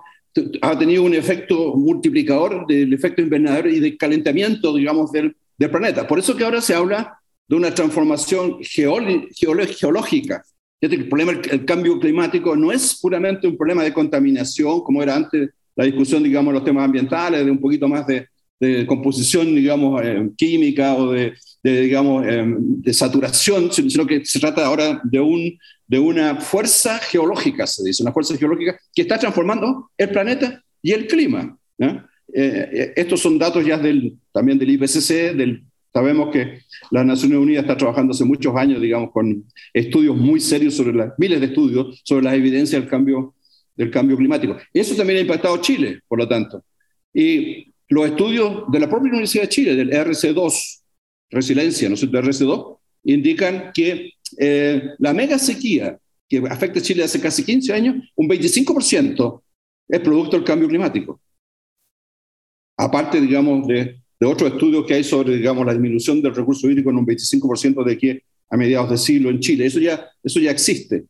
ha 0.61 0.77
tenido 0.77 1.03
un 1.03 1.13
efecto 1.13 1.75
multiplicador 1.77 2.67
del 2.67 2.91
efecto 2.93 3.21
invernadero 3.21 3.69
y 3.69 3.79
del 3.79 3.97
calentamiento, 3.97 4.75
digamos, 4.75 5.13
del, 5.13 5.33
del 5.57 5.71
planeta. 5.71 6.05
Por 6.05 6.19
eso 6.19 6.35
que 6.35 6.43
ahora 6.43 6.59
se 6.59 6.75
habla 6.75 7.19
de 7.47 7.55
una 7.55 7.73
transformación 7.73 8.59
geológica. 8.61 10.43
El 10.81 11.07
problema 11.07 11.33
del 11.33 11.63
cambio 11.63 11.97
climático 11.97 12.53
no 12.55 12.71
es 12.73 12.99
puramente 13.01 13.47
un 13.47 13.55
problema 13.55 13.83
de 13.83 13.93
contaminación, 13.93 14.81
como 14.81 15.01
era 15.01 15.15
antes 15.15 15.51
la 15.73 15.85
discusión, 15.85 16.21
digamos, 16.21 16.53
los 16.53 16.65
temas 16.65 16.83
ambientales, 16.83 17.45
de 17.45 17.51
un 17.51 17.59
poquito 17.59 17.87
más 17.87 18.05
de, 18.07 18.27
de 18.61 18.85
composición, 18.85 19.55
digamos, 19.55 19.99
eh, 20.03 20.29
química 20.37 20.93
o 20.93 21.11
de, 21.11 21.33
digamos, 21.63 22.23
eh, 22.27 22.45
de 22.45 22.93
saturación, 22.93 23.71
sino 23.71 24.05
que 24.05 24.23
se 24.23 24.39
trata 24.39 24.63
ahora 24.65 25.01
de, 25.03 25.19
un, 25.19 25.57
de 25.87 25.97
una 25.97 26.35
fuerza 26.39 26.99
geológica, 26.99 27.65
se 27.65 27.83
dice, 27.83 28.03
una 28.03 28.13
fuerza 28.13 28.37
geológica 28.37 28.79
que 28.93 29.01
está 29.01 29.17
transformando 29.17 29.89
el 29.97 30.09
planeta 30.09 30.63
y 30.79 30.91
el 30.91 31.07
clima. 31.07 31.57
Eh, 32.33 32.93
estos 32.95 33.19
son 33.19 33.39
datos 33.39 33.65
ya 33.65 33.79
del, 33.79 34.15
también 34.31 34.59
del 34.59 34.69
IPCC, 34.69 35.35
del, 35.35 35.63
sabemos 35.91 36.31
que 36.31 36.59
las 36.91 37.03
Naciones 37.03 37.39
Unidas 37.39 37.63
está 37.63 37.75
trabajando 37.75 38.11
hace 38.11 38.25
muchos 38.25 38.55
años, 38.55 38.79
digamos, 38.79 39.09
con 39.11 39.43
estudios 39.73 40.15
muy 40.15 40.39
serios 40.39 40.75
sobre 40.75 40.93
las, 40.93 41.13
miles 41.17 41.39
de 41.39 41.47
estudios 41.47 41.99
sobre 42.05 42.25
las 42.25 42.35
evidencias 42.35 42.79
del 42.79 42.89
cambio, 42.89 43.33
del 43.75 43.89
cambio 43.89 44.17
climático. 44.17 44.55
Eso 44.71 44.95
también 44.95 45.17
ha 45.17 45.21
impactado 45.21 45.57
Chile, 45.57 46.01
por 46.07 46.19
lo 46.19 46.27
tanto. 46.27 46.63
Y 47.11 47.70
los 47.91 48.05
estudios 48.05 48.63
de 48.71 48.79
la 48.79 48.89
propia 48.89 49.09
Universidad 49.09 49.43
de 49.43 49.49
Chile, 49.49 49.75
del 49.75 49.91
RC2, 49.91 50.79
resiliencia, 51.29 51.89
¿no 51.89 51.95
es 51.95 51.99
cierto?, 51.99 52.21
RC2, 52.21 52.77
indican 53.03 53.71
que 53.73 54.13
eh, 54.37 54.91
la 54.97 55.13
mega 55.13 55.37
sequía 55.37 55.99
que 56.27 56.37
afecta 56.49 56.79
a 56.79 56.81
Chile 56.81 57.03
hace 57.03 57.19
casi 57.19 57.43
15 57.43 57.73
años, 57.73 57.95
un 58.15 58.29
25% 58.29 59.41
es 59.89 59.99
producto 59.99 60.37
del 60.37 60.45
cambio 60.45 60.69
climático. 60.69 61.19
Aparte, 62.77 63.19
digamos, 63.19 63.67
de, 63.67 64.01
de 64.17 64.25
otros 64.25 64.53
estudios 64.53 64.85
que 64.85 64.93
hay 64.93 65.03
sobre, 65.03 65.35
digamos, 65.35 65.65
la 65.65 65.73
disminución 65.73 66.21
del 66.21 66.33
recurso 66.33 66.69
hídrico 66.69 66.91
en 66.91 66.97
un 66.97 67.05
25% 67.05 67.83
de 67.83 67.93
aquí 67.93 68.21
a 68.49 68.55
mediados 68.55 68.89
de 68.89 68.97
siglo 68.97 69.29
en 69.29 69.41
Chile. 69.41 69.65
Eso 69.65 69.81
ya, 69.81 70.09
eso 70.23 70.39
ya 70.39 70.51
existe. 70.51 71.03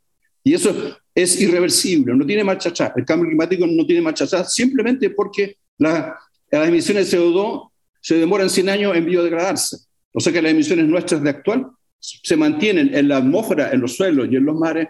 Y 0.43 0.55
eso 0.55 0.97
es 1.13 1.39
irreversible, 1.39 2.15
no 2.15 2.25
tiene 2.25 2.43
marcha 2.43 2.69
atrás. 2.69 2.93
El 2.95 3.05
cambio 3.05 3.27
climático 3.27 3.67
no 3.67 3.85
tiene 3.85 4.01
marcha 4.01 4.23
atrás 4.23 4.51
simplemente 4.51 5.11
porque 5.11 5.57
la, 5.77 6.17
las 6.51 6.67
emisiones 6.67 7.09
de 7.09 7.17
CO2 7.17 7.69
se 8.01 8.15
demoran 8.15 8.49
100 8.49 8.69
años 8.69 8.95
en 8.95 9.05
biodegradarse. 9.05 9.77
O 10.13 10.19
sea 10.19 10.33
que 10.33 10.41
las 10.41 10.51
emisiones 10.51 10.85
nuestras 10.85 11.23
de 11.23 11.29
actual 11.29 11.67
se 11.99 12.35
mantienen 12.35 12.93
en 12.95 13.07
la 13.07 13.17
atmósfera, 13.17 13.71
en 13.71 13.81
los 13.81 13.95
suelos 13.95 14.27
y 14.29 14.35
en 14.35 14.45
los 14.45 14.57
mares 14.57 14.87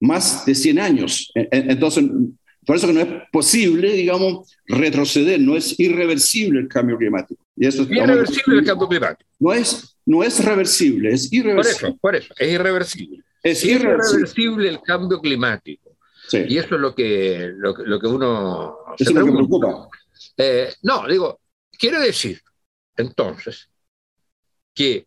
más 0.00 0.46
de 0.46 0.54
100 0.54 0.78
años. 0.78 1.30
Entonces, 1.34 2.04
por 2.64 2.76
eso 2.76 2.86
que 2.86 2.92
no 2.92 3.00
es 3.00 3.08
posible, 3.32 3.92
digamos, 3.92 4.54
retroceder, 4.66 5.40
no 5.40 5.56
es 5.56 5.78
irreversible 5.78 6.60
el 6.60 6.68
cambio 6.68 6.96
climático. 6.96 7.42
Y 7.56 7.66
eso 7.66 7.82
es 7.82 7.90
irreversible 7.90 8.58
el 8.58 8.64
cambio 8.64 8.88
climático. 8.88 9.30
No 9.38 9.52
es, 9.52 9.96
no 10.04 10.22
es 10.22 10.44
reversible, 10.44 11.12
es 11.12 11.32
irreversible. 11.32 11.94
Por 12.00 12.14
eso, 12.14 12.28
por 12.28 12.34
eso, 12.34 12.34
es 12.38 12.52
irreversible. 12.52 13.22
Es 13.42 13.64
irreversible, 13.64 14.68
el 14.68 14.80
cambio 14.82 15.20
climático. 15.20 15.96
Sí. 16.28 16.44
Y 16.48 16.58
eso 16.58 16.74
es 16.74 16.80
lo 16.80 16.94
que, 16.94 17.52
lo, 17.56 17.74
lo 17.74 18.00
que 18.00 18.06
uno... 18.06 18.76
Eso 18.98 19.10
es 19.10 19.16
lo 19.16 19.24
que 19.24 19.32
preocupa. 19.32 19.88
Eh, 20.36 20.74
no, 20.82 21.06
digo, 21.06 21.40
quiere 21.70 21.98
decir 22.00 22.42
entonces 22.96 23.68
que 24.74 25.06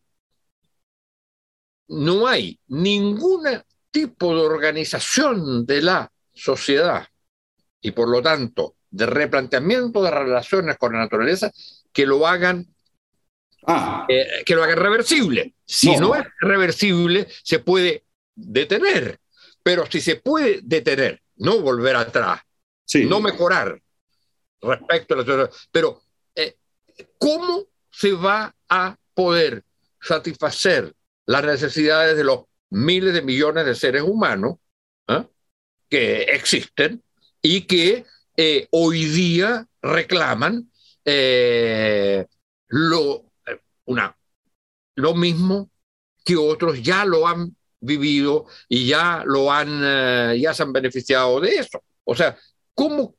no 1.87 2.27
hay 2.27 2.59
ningún 2.67 3.43
tipo 3.89 4.33
de 4.33 4.41
organización 4.41 5.65
de 5.65 5.81
la 5.81 6.11
sociedad 6.33 7.05
y 7.81 7.91
por 7.91 8.09
lo 8.09 8.21
tanto 8.21 8.75
de 8.89 9.05
replanteamiento 9.05 10.01
de 10.01 10.11
relaciones 10.11 10.77
con 10.77 10.93
la 10.93 10.99
naturaleza 10.99 11.51
que 11.91 12.05
lo 12.05 12.25
hagan 12.25 12.65
ah. 13.67 14.05
eh, 14.07 14.43
que 14.45 14.55
lo 14.55 14.63
hagan 14.63 14.77
reversible. 14.77 15.55
Si 15.65 15.95
no. 15.97 16.15
es 16.15 16.25
reversible, 16.39 17.27
se 17.43 17.59
puede 17.59 18.05
detener, 18.35 19.19
pero 19.63 19.85
si 19.89 20.01
se 20.01 20.17
puede 20.17 20.59
detener, 20.63 21.21
no 21.37 21.59
volver 21.59 21.95
atrás, 21.95 22.41
no 22.93 23.19
mejorar, 23.19 23.81
respecto 24.61 25.13
a 25.13 25.17
la 25.17 25.49
Pero, 25.71 26.01
eh, 26.35 26.57
¿cómo 27.17 27.65
se 27.89 28.13
va 28.13 28.55
a 28.69 28.95
poder 29.13 29.63
satisfacer 29.99 30.93
las 31.25 31.43
necesidades 31.43 32.15
de 32.17 32.23
los 32.23 32.45
miles 32.69 33.13
de 33.13 33.21
millones 33.21 33.65
de 33.65 33.75
seres 33.75 34.03
humanos 34.03 34.55
¿eh? 35.07 35.25
que 35.89 36.23
existen 36.23 37.03
y 37.41 37.61
que 37.61 38.05
eh, 38.37 38.67
hoy 38.71 39.05
día 39.05 39.67
reclaman 39.81 40.69
lo, 42.67 43.25
una, 43.85 44.15
lo 44.95 45.15
mismo 45.15 45.69
que 46.23 46.37
otros 46.37 46.81
ya 46.81 47.03
lo 47.05 47.27
han 47.27 47.55
vivido 47.79 48.45
y 48.69 48.87
ya 48.87 49.23
lo 49.25 49.51
han, 49.51 50.37
ya 50.39 50.53
se 50.53 50.63
han 50.63 50.71
beneficiado 50.71 51.39
de 51.39 51.55
eso. 51.55 51.83
O 52.03 52.15
sea, 52.15 52.37
¿cómo 52.75 53.15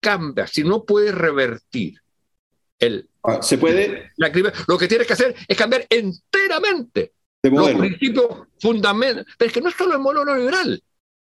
cambia, 0.00 0.46
si 0.46 0.64
no 0.64 0.84
puedes 0.84 1.14
revertir 1.14 2.00
el... 2.78 3.08
Ah, 3.22 3.42
se 3.42 3.58
puede... 3.58 4.10
La, 4.16 4.32
lo 4.66 4.78
que 4.78 4.88
tienes 4.88 5.06
que 5.06 5.12
hacer 5.12 5.34
es 5.46 5.56
cambiar 5.56 5.86
enteramente 5.90 7.12
los 7.42 7.70
principios 7.72 8.26
fundamentales. 8.60 9.26
Pero 9.36 9.48
es 9.48 9.52
que 9.52 9.60
no 9.60 9.68
es 9.68 9.74
solo 9.76 9.94
el 9.94 10.00
modelo 10.00 10.24
neoliberal. 10.24 10.82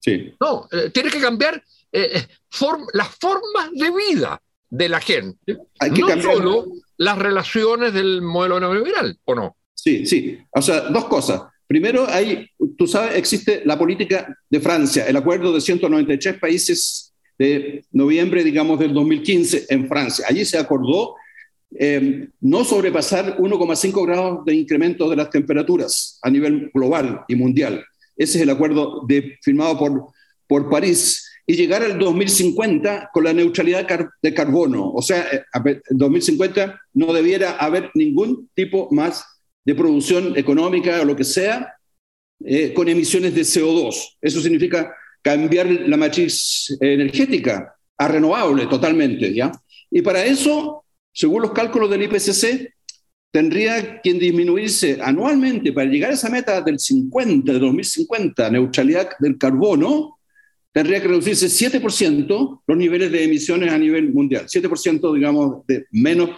Sí. 0.00 0.34
No, 0.40 0.68
eh, 0.72 0.90
tienes 0.90 1.12
que 1.12 1.20
cambiar 1.20 1.62
eh, 1.92 2.10
eh, 2.14 2.26
las 2.92 3.08
formas 3.16 3.70
de 3.72 3.90
vida 3.90 4.40
de 4.68 4.88
la 4.88 5.00
gente. 5.00 5.58
Hay 5.78 5.90
que 5.90 6.00
no 6.00 6.08
cambiar... 6.08 6.34
solo 6.34 6.66
las 6.96 7.18
relaciones 7.18 7.92
del 7.92 8.22
modelo 8.22 8.60
neoliberal, 8.60 9.18
¿o 9.24 9.34
no? 9.34 9.56
Sí, 9.74 10.06
sí. 10.06 10.38
O 10.50 10.62
sea, 10.62 10.80
dos 10.82 11.06
cosas. 11.06 11.42
Primero, 11.66 12.06
hay, 12.08 12.50
tú 12.76 12.86
sabes, 12.86 13.16
existe 13.16 13.62
la 13.64 13.78
política 13.78 14.36
de 14.48 14.60
Francia, 14.60 15.06
el 15.06 15.16
acuerdo 15.16 15.52
de 15.52 15.60
193 15.60 16.38
países 16.38 17.09
de 17.40 17.86
noviembre, 17.92 18.44
digamos, 18.44 18.78
del 18.78 18.92
2015 18.92 19.64
en 19.70 19.88
Francia. 19.88 20.26
Allí 20.28 20.44
se 20.44 20.58
acordó 20.58 21.14
eh, 21.74 22.28
no 22.42 22.64
sobrepasar 22.64 23.38
1,5 23.38 24.06
grados 24.06 24.44
de 24.44 24.54
incremento 24.54 25.08
de 25.08 25.16
las 25.16 25.30
temperaturas 25.30 26.18
a 26.20 26.28
nivel 26.28 26.70
global 26.74 27.22
y 27.28 27.36
mundial. 27.36 27.82
Ese 28.14 28.36
es 28.36 28.42
el 28.42 28.50
acuerdo 28.50 29.06
firmado 29.40 29.78
por, 29.78 30.08
por 30.46 30.68
París. 30.68 31.26
Y 31.46 31.54
llegar 31.54 31.82
al 31.82 31.98
2050 31.98 33.08
con 33.10 33.24
la 33.24 33.32
neutralidad 33.32 33.88
de 34.20 34.34
carbono. 34.34 34.92
O 34.92 35.00
sea, 35.00 35.26
en 35.32 35.80
2050 35.88 36.78
no 36.92 37.12
debiera 37.14 37.52
haber 37.52 37.90
ningún 37.94 38.50
tipo 38.54 38.88
más 38.90 39.24
de 39.64 39.74
producción 39.74 40.36
económica 40.36 41.00
o 41.00 41.06
lo 41.06 41.16
que 41.16 41.24
sea 41.24 41.72
eh, 42.44 42.74
con 42.74 42.86
emisiones 42.86 43.34
de 43.34 43.40
CO2. 43.40 44.18
Eso 44.20 44.42
significa 44.42 44.94
cambiar 45.22 45.66
la 45.66 45.96
matriz 45.96 46.76
energética 46.80 47.74
a 47.98 48.08
renovable 48.08 48.66
totalmente, 48.66 49.32
¿ya? 49.34 49.52
Y 49.90 50.02
para 50.02 50.24
eso, 50.24 50.84
según 51.12 51.42
los 51.42 51.52
cálculos 51.52 51.90
del 51.90 52.02
IPCC, 52.02 52.72
tendría 53.30 54.00
que 54.00 54.14
disminuirse 54.14 54.98
anualmente 55.02 55.72
para 55.72 55.88
llegar 55.90 56.10
a 56.10 56.14
esa 56.14 56.30
meta 56.30 56.60
del 56.62 56.78
50, 56.78 57.52
de 57.52 57.58
2050, 57.58 58.50
neutralidad 58.50 59.10
del 59.18 59.38
carbono, 59.38 60.18
tendría 60.72 61.00
que 61.00 61.08
reducirse 61.08 61.46
7% 61.46 62.62
los 62.66 62.76
niveles 62.76 63.12
de 63.12 63.24
emisiones 63.24 63.72
a 63.72 63.78
nivel 63.78 64.12
mundial, 64.12 64.46
7% 64.46 65.14
digamos 65.14 65.66
de 65.66 65.86
menos 65.90 66.30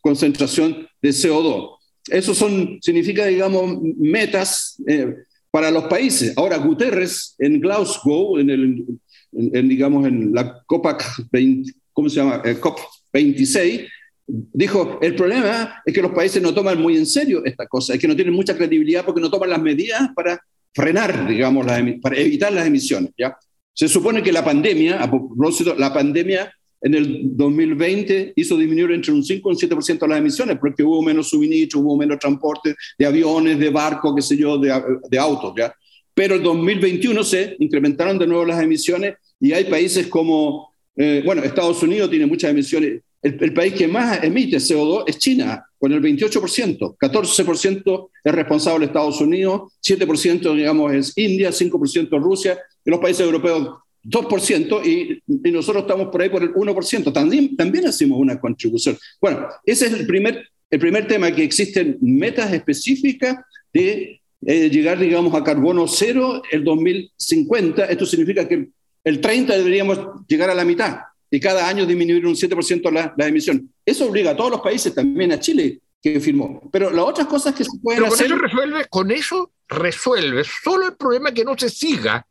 concentración 0.00 0.86
de 1.02 1.10
CO2. 1.10 1.76
Eso 2.08 2.34
son, 2.34 2.78
significa, 2.80 3.26
digamos, 3.26 3.78
metas 3.98 4.80
eh, 4.86 5.14
para 5.50 5.70
los 5.70 5.84
países. 5.84 6.36
Ahora, 6.36 6.56
Guterres 6.58 7.34
en 7.38 7.60
Glasgow, 7.60 8.38
en, 8.38 8.50
el, 8.50 9.68
digamos, 9.68 10.06
en 10.06 10.32
la 10.32 10.62
COP, 10.66 10.86
20, 11.30 11.72
¿cómo 11.92 12.08
se 12.08 12.16
llama? 12.16 12.42
Eh, 12.44 12.56
COP 12.56 12.78
26, 13.12 13.82
dijo, 14.26 14.98
el 15.00 15.14
problema 15.14 15.82
es 15.84 15.94
que 15.94 16.02
los 16.02 16.12
países 16.12 16.42
no 16.42 16.52
toman 16.52 16.80
muy 16.80 16.96
en 16.96 17.06
serio 17.06 17.42
esta 17.44 17.66
cosa, 17.66 17.94
es 17.94 18.00
que 18.00 18.08
no 18.08 18.14
tienen 18.14 18.34
mucha 18.34 18.56
credibilidad 18.56 19.04
porque 19.04 19.20
no 19.20 19.30
toman 19.30 19.50
las 19.50 19.62
medidas 19.62 20.10
para 20.14 20.40
frenar, 20.74 21.26
digamos, 21.26 21.66
para 22.02 22.16
evitar 22.16 22.52
las 22.52 22.66
emisiones. 22.66 23.12
¿ya? 23.16 23.36
Se 23.72 23.88
supone 23.88 24.22
que 24.22 24.32
la 24.32 24.44
pandemia, 24.44 25.02
a 25.02 25.10
propósito, 25.10 25.74
la 25.76 25.92
pandemia 25.92 26.52
en 26.80 26.94
el 26.94 27.36
2020 27.36 28.34
hizo 28.36 28.56
disminuir 28.56 28.92
entre 28.92 29.12
un 29.12 29.24
5 29.24 29.50
y 29.50 29.52
un 29.52 29.58
7% 29.58 30.06
las 30.06 30.18
emisiones, 30.18 30.58
porque 30.58 30.82
hubo 30.82 31.02
menos 31.02 31.28
suministro, 31.28 31.80
hubo 31.80 31.96
menos 31.96 32.18
transporte 32.18 32.74
de 32.98 33.06
aviones, 33.06 33.58
de 33.58 33.70
barcos, 33.70 34.14
qué 34.14 34.22
sé 34.22 34.36
yo, 34.36 34.58
de, 34.58 34.72
de 35.10 35.18
autos, 35.18 35.52
¿ya? 35.56 35.74
pero 36.18 36.34
el 36.34 36.42
2021 36.42 37.22
se 37.22 37.54
incrementaron 37.60 38.18
de 38.18 38.26
nuevo 38.26 38.44
las 38.44 38.60
emisiones 38.60 39.14
y 39.38 39.52
hay 39.52 39.66
países 39.66 40.08
como, 40.08 40.74
eh, 40.96 41.22
bueno, 41.24 41.44
Estados 41.44 41.80
Unidos 41.84 42.10
tiene 42.10 42.26
muchas 42.26 42.50
emisiones. 42.50 43.02
El, 43.22 43.54
país 43.54 43.74
que 43.74 43.86
más 43.86 44.24
emite 44.24 44.56
CO2 44.56 45.04
es 45.06 45.16
China, 45.18 45.64
con 45.78 45.92
el 45.92 46.02
28%. 46.02 46.96
14% 46.98 48.08
es 48.24 48.34
responsable 48.34 48.86
Estados 48.86 49.20
Unidos, 49.20 49.72
7% 49.80 50.56
digamos 50.56 50.92
es 50.92 51.12
India, 51.16 51.50
5% 51.50 52.20
Rusia, 52.20 52.58
y 52.84 52.90
los 52.90 52.98
países 52.98 53.24
europeos 53.24 53.78
2% 54.08 54.86
y, 54.86 55.22
y, 55.26 55.50
nosotros 55.50 55.82
estamos 55.82 56.08
por 56.08 56.22
ahí 56.22 56.28
por 56.28 56.42
el 56.42 56.52
1%. 56.52 57.12
También, 57.12 57.56
también 57.56 57.86
hacemos 57.86 58.18
una 58.18 58.40
contribución. 58.40 58.96
Bueno, 59.20 59.46
ese 59.64 59.86
es 59.86 59.92
el 59.92 60.06
primer, 60.06 60.48
el 60.70 60.78
primer 60.78 61.06
tema, 61.06 61.32
que 61.32 61.44
existen 61.44 61.98
metas 62.00 62.52
específicas 62.52 63.36
de 63.72 64.20
eh, 64.46 64.70
llegar, 64.70 64.98
digamos, 64.98 65.34
a 65.34 65.44
carbono 65.44 65.86
cero 65.86 66.42
el 66.50 66.64
2050. 66.64 67.84
Esto 67.86 68.06
significa 68.06 68.46
que 68.48 68.68
el 69.04 69.20
30 69.20 69.56
deberíamos 69.56 69.98
llegar 70.26 70.50
a 70.50 70.54
la 70.54 70.64
mitad 70.64 70.98
y 71.30 71.40
cada 71.40 71.68
año 71.68 71.84
disminuir 71.84 72.26
un 72.26 72.34
7% 72.34 72.90
la, 72.90 73.14
la 73.16 73.26
emisión. 73.26 73.70
Eso 73.84 74.06
obliga 74.06 74.30
a 74.30 74.36
todos 74.36 74.50
los 74.50 74.60
países, 74.60 74.94
también 74.94 75.32
a 75.32 75.40
Chile, 75.40 75.80
que 76.00 76.20
firmó. 76.20 76.68
Pero 76.72 76.90
las 76.90 77.04
otras 77.04 77.26
cosas 77.26 77.54
que 77.54 77.64
se 77.64 77.70
pueden 77.82 78.02
Pero 78.02 78.14
con 78.14 78.24
Eso 78.24 78.36
resuelve, 78.36 78.86
con 78.88 79.10
eso 79.10 79.52
resuelve 79.68 80.42
solo 80.44 80.86
el 80.86 80.96
problema 80.96 81.32
que 81.32 81.44
no 81.44 81.56
se 81.58 81.68
siga 81.68 82.26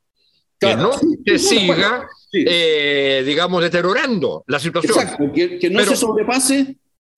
que 0.60 0.76
no 0.76 0.92
se 0.94 1.40
siga, 1.40 2.08
eh, 2.34 3.24
digamos, 3.26 3.62
deteriorando 3.62 4.44
la 4.48 4.60
situación. 4.60 4.98
Exacto, 4.98 5.32
que, 5.34 5.70
no 5.70 5.84
se 5.84 5.96
sobrepase 5.96 6.78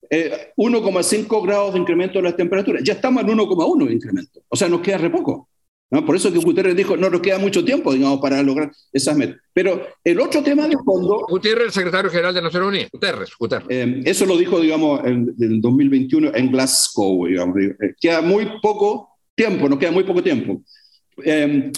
1,5 0.09 1.43
eh, 1.43 1.45
grados 1.45 1.73
de 1.73 1.79
incremento 1.79 2.19
de 2.19 2.23
las 2.23 2.35
temperaturas. 2.35 2.83
Ya 2.83 2.93
estamos 2.93 3.23
en 3.23 3.29
1,1 3.29 3.87
de 3.87 3.93
incremento. 3.93 4.41
O 4.49 4.55
sea, 4.55 4.67
nos 4.67 4.81
queda 4.81 4.97
re 4.97 5.09
poco. 5.09 5.49
¿no? 5.91 6.05
Por 6.05 6.15
eso 6.15 6.31
que 6.31 6.37
Guterres 6.37 6.75
dijo, 6.75 6.97
no 6.97 7.09
nos 7.09 7.21
queda 7.21 7.39
mucho 7.39 7.65
tiempo, 7.65 7.93
digamos, 7.93 8.19
para 8.19 8.43
lograr 8.43 8.71
esas 8.91 9.17
metas. 9.17 9.37
Pero 9.53 9.87
el 10.03 10.19
otro 10.19 10.43
tema 10.43 10.67
de 10.67 10.75
fondo... 10.85 11.25
Gutiérrez, 11.27 11.67
el 11.67 11.71
secretario 11.71 12.11
general 12.11 12.33
de 12.33 12.41
Naciones 12.41 12.69
Unidas. 12.69 12.89
Guterres, 12.91 13.29
Guterres. 13.39 13.67
Eh, 13.69 14.01
eso 14.05 14.25
lo 14.25 14.37
dijo, 14.37 14.59
digamos, 14.59 15.01
en, 15.05 15.33
el 15.39 15.61
2021 15.61 16.31
en 16.35 16.51
Glasgow, 16.51 17.25
digamos. 17.25 17.55
queda 17.99 18.21
muy 18.21 18.47
poco 18.61 19.17
tiempo, 19.33 19.67
nos 19.67 19.79
queda 19.79 19.91
muy 19.91 20.03
poco 20.03 20.21
tiempo. 20.21 20.61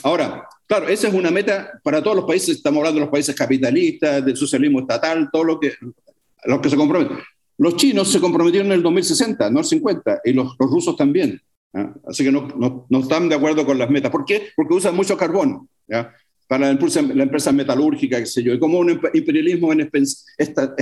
ahora, 0.04 0.44
Claro, 0.72 0.88
esa 0.88 1.10
es 1.10 1.14
una 1.14 1.32
meta 1.32 1.70
para 1.84 2.02
todos 2.02 2.16
los 2.16 2.26
países, 2.26 2.56
estamos 2.56 2.78
hablando 2.78 3.02
de 3.02 3.06
los 3.06 3.12
países 3.12 3.36
capitalistas, 3.36 4.24
del 4.24 4.38
socialismo 4.38 4.80
estatal, 4.80 5.28
todo 5.30 5.44
lo 5.44 5.60
que, 5.60 5.74
los 6.46 6.62
que 6.62 6.70
se 6.70 6.78
comprometen. 6.78 7.18
Los 7.58 7.76
chinos 7.76 8.10
se 8.10 8.22
comprometieron 8.22 8.68
en 8.68 8.78
el 8.78 8.82
2060, 8.82 9.50
no 9.50 9.60
el 9.60 9.66
50, 9.66 10.22
y 10.24 10.32
los, 10.32 10.56
los 10.58 10.72
rusos 10.72 10.96
también. 10.96 11.42
Así 12.08 12.24
que 12.24 12.32
no, 12.32 12.48
no, 12.58 12.86
no, 12.90 13.00
están 13.02 13.28
de 13.28 13.36
acuerdo 13.36 13.66
con 13.66 13.78
las 13.78 13.90
metas. 13.90 14.12
¿Por 14.12 14.24
qué? 14.24 14.48
Porque 14.56 14.74
usan 14.74 14.96
mucho 14.96 15.18
carbón 15.18 15.68
¿ya? 15.90 16.16
para 16.48 16.68
la 16.68 16.72
empresa, 16.72 17.02
la 17.02 17.24
empresa 17.24 17.52
metalúrgica, 17.52 18.20
qué 18.20 18.26
sé 18.26 18.42
yo. 18.42 18.54
Y 18.54 18.60
como 18.60 18.80
un 18.80 18.98
imperialismo 19.14 19.74
en 19.74 19.90
esta 20.38 20.74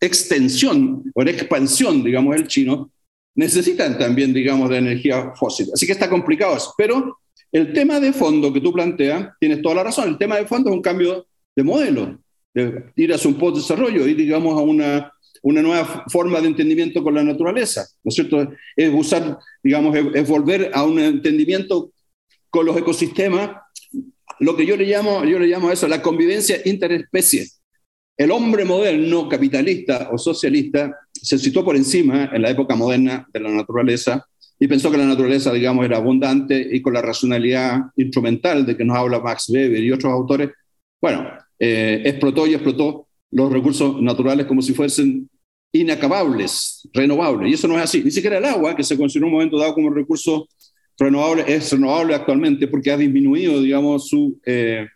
extensión 0.00 1.04
o 1.14 1.22
en 1.22 1.28
expansión, 1.28 2.02
digamos, 2.02 2.34
el 2.34 2.48
chino, 2.48 2.90
necesitan 3.36 3.96
también, 3.96 4.34
digamos, 4.34 4.68
de 4.68 4.78
energía 4.78 5.30
fósil. 5.36 5.68
Así 5.72 5.86
que 5.86 5.92
está 5.92 6.10
complicado. 6.10 6.58
Pero 6.76 7.20
el 7.52 7.72
tema 7.74 8.00
de 8.00 8.12
fondo 8.12 8.52
que 8.52 8.60
tú 8.60 8.72
planteas, 8.72 9.30
tienes 9.38 9.60
toda 9.60 9.76
la 9.76 9.84
razón, 9.84 10.08
el 10.08 10.18
tema 10.18 10.36
de 10.36 10.46
fondo 10.46 10.70
es 10.70 10.76
un 10.76 10.82
cambio 10.82 11.26
de 11.54 11.62
modelo, 11.62 12.18
de 12.54 12.84
ir 12.96 13.12
hacia 13.12 13.30
un 13.30 13.38
post-desarrollo, 13.38 14.06
ir, 14.06 14.16
digamos, 14.16 14.58
a 14.58 14.62
una, 14.62 15.12
una 15.42 15.60
nueva 15.60 16.04
forma 16.10 16.40
de 16.40 16.48
entendimiento 16.48 17.02
con 17.02 17.14
la 17.14 17.22
naturaleza, 17.22 17.86
¿no 18.02 18.08
es 18.08 18.14
cierto? 18.14 18.52
Es 18.74 18.90
usar, 18.92 19.38
digamos, 19.62 19.94
es, 20.14 20.28
volver 20.28 20.70
a 20.72 20.82
un 20.84 20.98
entendimiento 20.98 21.92
con 22.48 22.64
los 22.64 22.76
ecosistemas, 22.76 23.50
lo 24.40 24.56
que 24.56 24.64
yo 24.64 24.76
le 24.76 24.86
llamo, 24.86 25.24
yo 25.24 25.38
le 25.38 25.46
llamo 25.46 25.70
eso 25.70 25.86
la 25.86 26.02
convivencia 26.02 26.60
interespecie. 26.64 27.46
El 28.16 28.30
hombre 28.30 28.64
moderno, 28.64 29.28
capitalista 29.28 30.08
o 30.12 30.18
socialista, 30.18 30.96
se 31.12 31.38
situó 31.38 31.64
por 31.64 31.76
encima 31.76 32.30
en 32.32 32.42
la 32.42 32.50
época 32.50 32.74
moderna 32.74 33.26
de 33.32 33.40
la 33.40 33.50
naturaleza 33.50 34.26
y 34.62 34.68
pensó 34.68 34.92
que 34.92 34.96
la 34.96 35.06
naturaleza, 35.06 35.52
digamos, 35.52 35.84
era 35.84 35.96
abundante 35.96 36.68
y 36.70 36.80
con 36.80 36.94
la 36.94 37.02
racionalidad 37.02 37.80
instrumental 37.96 38.64
de 38.64 38.76
que 38.76 38.84
nos 38.84 38.96
habla 38.96 39.18
Max 39.18 39.48
Weber 39.48 39.82
y 39.82 39.90
otros 39.90 40.12
autores, 40.12 40.50
bueno, 41.00 41.28
eh, 41.58 42.00
explotó 42.04 42.46
y 42.46 42.54
explotó 42.54 43.08
los 43.32 43.52
recursos 43.52 44.00
naturales 44.00 44.46
como 44.46 44.62
si 44.62 44.72
fuesen 44.72 45.28
inacabables, 45.72 46.88
renovables. 46.92 47.50
Y 47.50 47.54
eso 47.54 47.66
no 47.66 47.76
es 47.76 47.82
así. 47.82 48.04
Ni 48.04 48.12
siquiera 48.12 48.38
el 48.38 48.44
agua, 48.44 48.76
que 48.76 48.84
se 48.84 48.96
consideró 48.96 49.26
un 49.26 49.32
momento 49.32 49.58
dado 49.58 49.74
como 49.74 49.90
recurso 49.90 50.46
renovable, 50.96 51.42
es 51.48 51.72
renovable 51.72 52.14
actualmente 52.14 52.68
porque 52.68 52.92
ha 52.92 52.96
disminuido, 52.96 53.60
digamos, 53.60 54.06
su, 54.06 54.38
eh, 54.46 54.86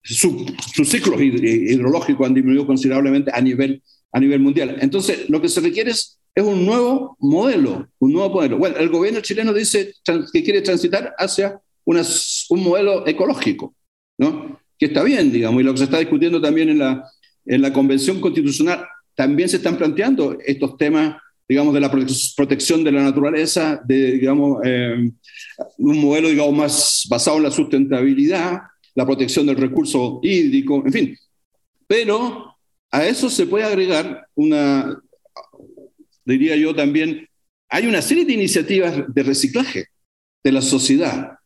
su, 0.00 0.46
sus 0.72 0.88
ciclos 0.88 1.20
hidrológicos 1.20 2.24
han 2.24 2.34
disminuido 2.34 2.68
considerablemente 2.68 3.32
a 3.34 3.40
nivel, 3.40 3.82
a 4.12 4.20
nivel 4.20 4.38
mundial. 4.38 4.76
Entonces, 4.80 5.28
lo 5.28 5.42
que 5.42 5.48
se 5.48 5.60
requiere 5.60 5.90
es 5.90 6.17
es 6.38 6.44
un 6.44 6.64
nuevo 6.64 7.16
modelo, 7.18 7.88
un 7.98 8.12
nuevo 8.12 8.30
modelo. 8.30 8.58
Bueno, 8.58 8.76
el 8.76 8.88
gobierno 8.88 9.20
chileno 9.20 9.52
dice 9.52 9.92
que 10.32 10.44
quiere 10.44 10.62
transitar 10.62 11.12
hacia 11.18 11.60
un 11.84 12.62
modelo 12.62 13.04
ecológico, 13.06 13.74
¿no? 14.18 14.60
Que 14.78 14.86
está 14.86 15.02
bien, 15.02 15.32
digamos, 15.32 15.60
y 15.60 15.64
lo 15.64 15.72
que 15.72 15.78
se 15.78 15.84
está 15.84 15.98
discutiendo 15.98 16.40
también 16.40 16.68
en 16.68 16.78
la, 16.78 17.04
en 17.44 17.60
la 17.60 17.72
Convención 17.72 18.20
Constitucional, 18.20 18.86
también 19.16 19.48
se 19.48 19.56
están 19.56 19.76
planteando 19.76 20.38
estos 20.46 20.76
temas, 20.76 21.16
digamos, 21.48 21.74
de 21.74 21.80
la 21.80 21.90
protección 21.90 22.84
de 22.84 22.92
la 22.92 23.02
naturaleza, 23.02 23.80
de, 23.84 24.12
digamos, 24.12 24.60
eh, 24.64 25.10
un 25.78 25.98
modelo, 25.98 26.28
digamos, 26.28 26.54
más 26.54 27.06
basado 27.08 27.38
en 27.38 27.42
la 27.42 27.50
sustentabilidad, 27.50 28.60
la 28.94 29.04
protección 29.04 29.44
del 29.44 29.56
recurso 29.56 30.20
hídrico, 30.22 30.84
en 30.86 30.92
fin. 30.92 31.18
Pero 31.88 32.54
a 32.92 33.04
eso 33.06 33.28
se 33.28 33.46
puede 33.46 33.64
agregar 33.64 34.28
una, 34.36 35.02
diría 36.32 36.56
yo 36.56 36.74
también, 36.74 37.26
hay 37.68 37.86
una 37.86 38.02
serie 38.02 38.24
de 38.24 38.34
iniciativas 38.34 39.04
de 39.08 39.22
reciclaje 39.22 39.86
de 40.42 40.52
la 40.52 40.62
sociedad, 40.62 41.38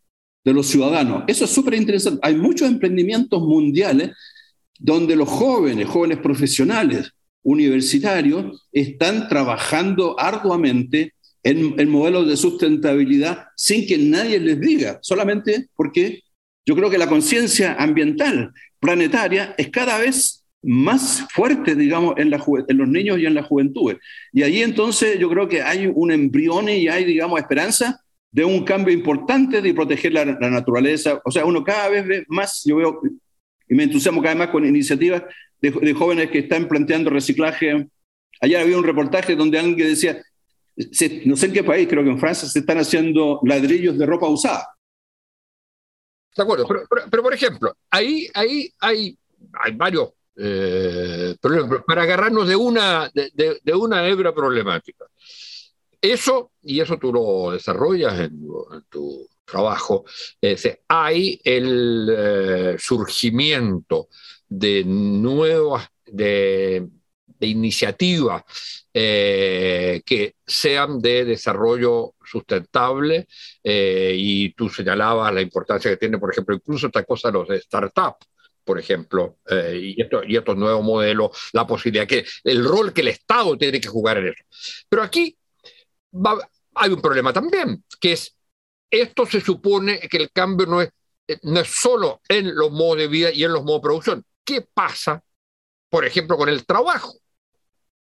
de 0.45 0.53
los 0.53 0.66
ciudadanos. 0.66 1.25
Eso 1.27 1.45
es 1.45 1.51
súper 1.51 1.75
interesante. 1.75 2.21
Hay 2.23 2.37
muchos 2.37 2.68
emprendimientos 2.68 3.42
mundiales 3.42 4.11
donde 4.79 5.16
los 5.16 5.29
jóvenes, 5.29 5.88
jóvenes 5.88 6.18
profesionales, 6.18 7.11
universitarios, 7.42 8.68
están 8.73 9.29
trabajando 9.29 10.18
arduamente 10.18 11.14
en, 11.42 11.79
en 11.79 11.88
modelos 11.88 12.29
de 12.29 12.37
sustentabilidad 12.37 13.47
sin 13.57 13.87
que 13.87 13.99
nadie 13.99 14.38
les 14.38 14.61
diga, 14.61 14.99
solamente 15.03 15.68
porque 15.75 16.23
yo 16.64 16.77
creo 16.77 16.88
que 16.90 16.99
la 16.99 17.09
conciencia 17.09 17.75
ambiental 17.75 18.53
planetaria 18.79 19.55
es 19.59 19.71
cada 19.71 19.99
vez 19.99 20.41
más 20.62 21.27
fuerte, 21.33 21.75
digamos, 21.75 22.14
en, 22.16 22.31
la 22.31 22.42
en, 22.68 22.77
los 22.79 22.88
niños 22.88 23.18
y 23.18 23.27
en 23.27 23.35
la 23.35 23.42
juventud. 23.42 23.96
Y 24.33 24.42
ahí 24.42 24.62
entonces 24.62 25.18
yo 25.18 25.29
creo 25.29 25.48
que 25.48 25.62
hay 25.62 25.90
un 25.92 26.12
embrión 26.12 26.68
y 26.68 26.88
hay, 26.88 27.05
digamos, 27.05 27.40
esperanza 27.40 28.01
de 28.31 28.44
un 28.44 28.64
cambio 28.64 28.94
importante 28.94 29.61
de 29.61 29.75
proteger 29.75 30.12
la, 30.12 30.25
naturaleza. 30.25 31.20
O 31.25 31.31
sea, 31.31 31.44
uno 31.44 31.64
cada 31.64 31.88
vez 31.88 32.07
ve 32.07 32.25
más, 32.29 32.62
yo 32.64 32.77
veo, 32.77 33.01
y 33.68 33.75
me 33.75 33.85
entusiasmo 33.85 34.22
cada 34.22 34.35
vez 34.35 34.38
más 34.38 34.48
con 34.51 34.64
iniciativas 34.64 35.25
de, 35.61 35.92
jóvenes 35.94 36.31
que 36.31 36.38
están 36.38 36.68
planteando 36.68 37.11
reciclaje. 37.11 37.88
Ayer 38.40 38.61
había 38.61 38.79
un 38.79 38.85
reportaje 38.85 39.37
donde 39.37 39.59
alguien 39.59 39.88
decía, 39.88 40.22
no 41.27 41.37
sé 41.37 41.46
en 41.46 41.53
qué 41.53 41.64
país, 41.64 41.88
creo 41.88 42.05
que 42.05 42.11
en 42.11 42.18
Francia 42.18 42.48
se 42.48 42.61
están 42.61 42.79
haciendo 42.79 43.40
ladrillos 43.44 43.98
de 43.98 44.07
ropa 44.07 44.29
usada. 44.29 44.68
De 46.35 46.42
acuerdo, 46.42 46.66
pero, 46.66 47.05
pero, 47.11 47.22
por 47.22 47.35
ejemplo, 47.35 47.77
ahí, 47.90 48.27
ahí 48.33 48.72
hay, 48.81 49.18
hay 49.53 49.72
varios 49.77 50.14
eh, 50.35 51.37
para 51.87 52.03
agarrarnos 52.03 52.49
de 52.49 52.57
una, 52.57 53.11
de, 53.12 53.75
una 53.75 54.07
hebra 54.09 54.35
problemática. 54.35 55.05
Eso, 56.01 56.53
y 56.62 56.81
eso 56.81 56.99
tú 56.99 57.12
lo 57.12 57.53
desarrollas 57.53 58.18
en, 58.18 58.40
tu 58.88 59.29
trabajo, 59.45 60.05
hay 60.88 61.40
el 61.45 62.09
eh, 62.16 62.77
surgimiento 62.79 64.09
de 64.49 64.85
nuevas, 64.85 65.88
de, 66.07 66.88
iniciativas 67.40 68.45
eh, 68.95 70.01
que 70.07 70.37
sean 70.47 71.01
de 71.01 71.25
desarrollo 71.25 72.14
sustentable 72.25 73.27
y 73.64 74.55
tú 74.55 74.68
señalabas 74.68 75.35
la 75.35 75.42
importancia 75.42 75.90
que 75.90 75.97
tiene, 75.97 76.18
por 76.18 76.31
ejemplo, 76.33 76.55
incluso 76.55 76.87
esta 76.87 77.03
cosa 77.05 77.29
de 77.29 77.35
los 77.35 77.49
startups, 77.64 78.27
por 78.64 78.79
ejemplo, 78.79 79.38
eh, 79.48 79.94
y, 79.96 80.01
esto, 80.01 80.22
y 80.25 80.37
estos 80.37 80.57
nuevos 80.57 80.85
modelos, 80.85 81.31
la 81.53 81.66
posibilidad 81.66 82.07
que 82.07 82.25
el 82.44 82.64
rol 82.64 82.92
que 82.92 83.01
el 83.01 83.09
Estado 83.09 83.57
tiene 83.57 83.81
que 83.81 83.88
jugar 83.88 84.18
en 84.18 84.29
eso. 84.29 84.44
Pero 84.88 85.03
aquí 85.03 85.37
hay 86.75 86.90
un 86.90 87.01
problema 87.01 87.33
también, 87.33 87.85
que 88.01 88.12
es, 88.12 88.37
esto 88.90 89.27
se 89.27 89.40
supone 89.40 90.01
que 90.01 90.16
el 90.16 90.31
cambio 90.31 90.66
no 90.66 90.83
es, 90.83 90.90
eh, 91.27 91.38
no 91.42 91.61
es 91.61 91.68
solo 91.68 92.20
en 92.29 92.55
los 92.55 92.70
modos 92.70 92.98
de 92.98 93.09
vida 93.09 93.31
y 93.33 93.44
en 93.44 93.53
los 93.53 93.64
modos 93.64 93.81
de 93.81 93.87
producción. 93.87 94.27
¿Qué 94.44 94.62
pasa, 94.62 95.22
por 95.88 96.05
ejemplo, 96.05 96.37
con 96.37 96.48
el 96.48 96.66
trabajo, 96.66 97.14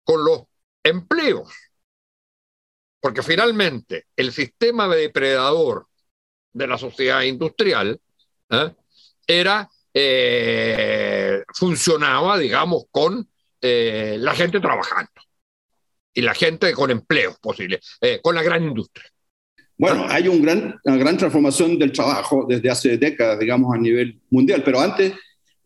con 0.05 0.25
los 0.25 0.43
empleos? 0.83 1.53
Porque 3.01 3.23
finalmente 3.23 4.07
el 4.17 4.33
sistema 4.33 4.89
depredador 4.89 5.87
de 6.53 6.67
la 6.67 6.79
sociedad 6.79 7.23
industrial 7.23 8.01
¿eh? 8.51 8.75
era, 9.27 9.71
funcionaba, 11.55 12.39
digamos, 12.39 12.85
con 12.91 13.29
la 13.61 14.35
gente 14.35 14.61
trabajando 14.61 15.11
y 16.15 16.23
la 16.23 16.35
gente 16.35 16.73
con 16.73 16.91
empleos 16.91 17.39
posibles, 17.39 17.99
con 18.23 18.35
la 18.35 18.43
gran 18.43 18.65
industria. 18.65 19.07
Bueno, 19.81 20.05
hay 20.11 20.29
un 20.29 20.43
gran, 20.43 20.79
una 20.85 20.97
gran 20.99 21.17
transformación 21.17 21.79
del 21.79 21.91
trabajo 21.91 22.45
desde 22.47 22.69
hace 22.69 22.99
décadas, 22.99 23.39
digamos, 23.39 23.75
a 23.75 23.79
nivel 23.79 24.21
mundial, 24.29 24.63
pero 24.63 24.79
antes 24.79 25.15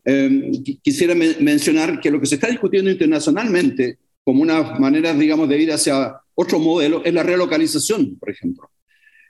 eh, 0.05 0.51
quisiera 0.81 1.15
mencionar 1.15 1.99
que 1.99 2.11
lo 2.11 2.21
que 2.21 2.27
se 2.27 2.35
está 2.35 2.47
discutiendo 2.47 2.89
internacionalmente 2.89 3.97
como 4.23 4.41
una 4.41 4.61
manera, 4.79 5.13
digamos, 5.13 5.49
de 5.49 5.57
ir 5.57 5.71
hacia 5.73 6.15
otro 6.33 6.59
modelo 6.59 7.03
es 7.03 7.13
la 7.13 7.23
relocalización, 7.23 8.17
por 8.17 8.29
ejemplo. 8.29 8.69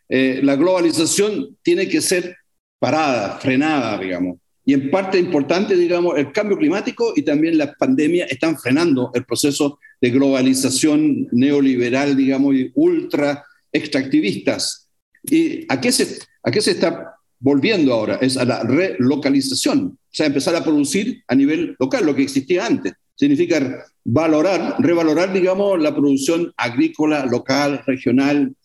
Eh, 0.08 0.42
la 0.44 0.56
globalización 0.56 1.58
tiene 1.64 1.88
que 1.90 2.02
ser 2.02 2.38
parada, 2.78 3.40
frenada, 3.40 3.98
digamos. 3.98 4.38
Y 4.66 4.74
en 4.74 4.90
parte 4.90 5.20
importante, 5.20 5.76
digamos, 5.76 6.18
el 6.18 6.32
cambio 6.32 6.58
climático 6.58 7.14
y 7.16 7.22
también 7.22 7.58
la 7.58 7.74
pandemia 7.74 8.26
están 8.26 8.58
frenando 8.58 9.12
el 9.14 9.24
proceso 9.24 9.80
de 10.02 10.10
globalización 10.10 11.28
neoliberal, 11.32 12.18
digamos, 12.18 12.56
y 12.56 12.72
ultra 12.74 13.46
extractivistas. 13.72 14.90
¿Y 15.24 15.66
a 15.70 15.80
qué, 15.80 15.92
se, 15.92 16.20
a 16.44 16.50
qué 16.50 16.62
se 16.62 16.72
está 16.72 17.16
volviendo 17.40 17.94
ahora? 17.94 18.16
Es 18.22 18.38
a 18.38 18.46
la 18.46 18.64
relocalización, 18.64 19.98
o 20.00 20.00
sea, 20.10 20.26
empezar 20.26 20.56
a 20.56 20.64
producir 20.64 21.24
a 21.28 21.36
nivel 21.36 21.76
local, 21.80 22.06
lo 22.06 22.16
que 22.16 22.24
existía 22.24 22.66
antes. 22.66 22.94
Significa 23.16 23.86
valorar, 24.04 24.76
revalorar, 24.80 25.32
digamos, 25.32 25.80
la 25.80 25.96
producción 25.96 26.52
agrícola, 26.58 27.26
local, 27.26 27.84
regional, 27.86 28.56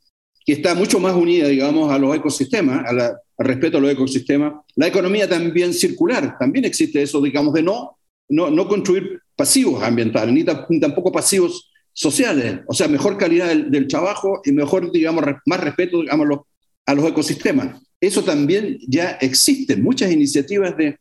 que 0.51 0.57
está 0.57 0.75
mucho 0.75 0.99
más 0.99 1.15
unida, 1.15 1.47
digamos, 1.47 1.93
a 1.93 1.97
los 1.97 2.17
ecosistemas, 2.17 2.85
a 2.85 2.91
al 2.91 3.47
respeto 3.47 3.79
a 3.79 3.81
los 3.81 3.93
ecosistemas. 3.93 4.55
La 4.75 4.89
economía 4.89 5.29
también 5.29 5.73
circular, 5.73 6.37
también 6.41 6.65
existe 6.65 7.01
eso, 7.01 7.23
digamos, 7.23 7.55
de 7.55 7.63
no, 7.63 7.99
no, 8.29 8.51
no 8.51 8.67
construir 8.67 9.21
pasivos 9.37 9.81
ambientales, 9.81 10.35
ni, 10.35 10.45
ni 10.71 10.81
tampoco 10.81 11.13
pasivos 11.13 11.71
sociales, 11.93 12.63
o 12.67 12.75
sea, 12.75 12.89
mejor 12.89 13.17
calidad 13.17 13.55
del, 13.55 13.87
trabajo 13.87 14.41
y 14.45 14.51
mejor, 14.51 14.91
digamos, 14.91 15.25
más 15.47 15.61
respeto, 15.61 16.01
digamos, 16.01 16.41
a 16.85 16.95
los 16.97 17.05
ecosistemas. 17.05 17.81
Eso 18.01 18.25
también 18.25 18.81
ya 18.89 19.19
existe, 19.21 19.77
muchas 19.77 20.11
iniciativas 20.11 20.77
de, 20.77 20.99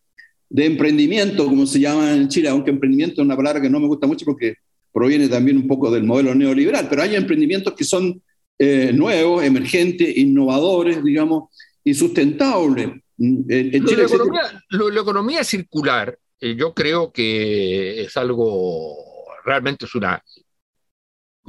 de 0.47 0.65
emprendimiento, 0.65 1.47
como 1.47 1.65
se 1.65 1.79
llama 1.79 2.13
en 2.13 2.27
Chile, 2.27 2.49
aunque 2.49 2.69
emprendimiento 2.69 3.23
es 3.23 3.25
una 3.25 3.35
palabra 3.35 3.59
que 3.59 3.69
no 3.71 3.79
me 3.79 3.87
gusta 3.87 4.05
mucho 4.05 4.27
porque 4.27 4.57
proviene 4.93 5.27
también 5.27 5.57
un 5.57 5.67
poco 5.67 5.89
del 5.89 6.03
modelo 6.03 6.35
neoliberal, 6.35 6.85
pero 6.87 7.01
hay 7.01 7.15
emprendimientos 7.15 7.73
que 7.73 7.83
son 7.83 8.21
eh, 8.59 8.91
nuevos, 8.93 9.43
emergentes, 9.43 10.17
innovadores, 10.17 11.03
digamos, 11.03 11.49
y 11.83 11.93
sustentables. 11.93 12.89
En, 13.17 13.45
la, 13.47 14.03
economía, 14.03 14.63
la, 14.69 15.01
economía, 15.01 15.43
circular, 15.43 16.17
eh, 16.39 16.55
yo 16.55 16.73
creo 16.73 17.11
que 17.11 18.01
es 18.01 18.15
algo, 18.15 18.95
realmente 19.43 19.85
es 19.85 19.95
una 19.95 20.23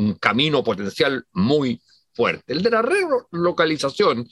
un 0.01 0.15
camino 0.15 0.65
potencial 0.65 1.25
muy 1.33 1.81
fuerte. 2.15 2.53
El 2.53 2.63
de 2.63 2.71
la 2.71 2.83
relocalización, 2.83 4.27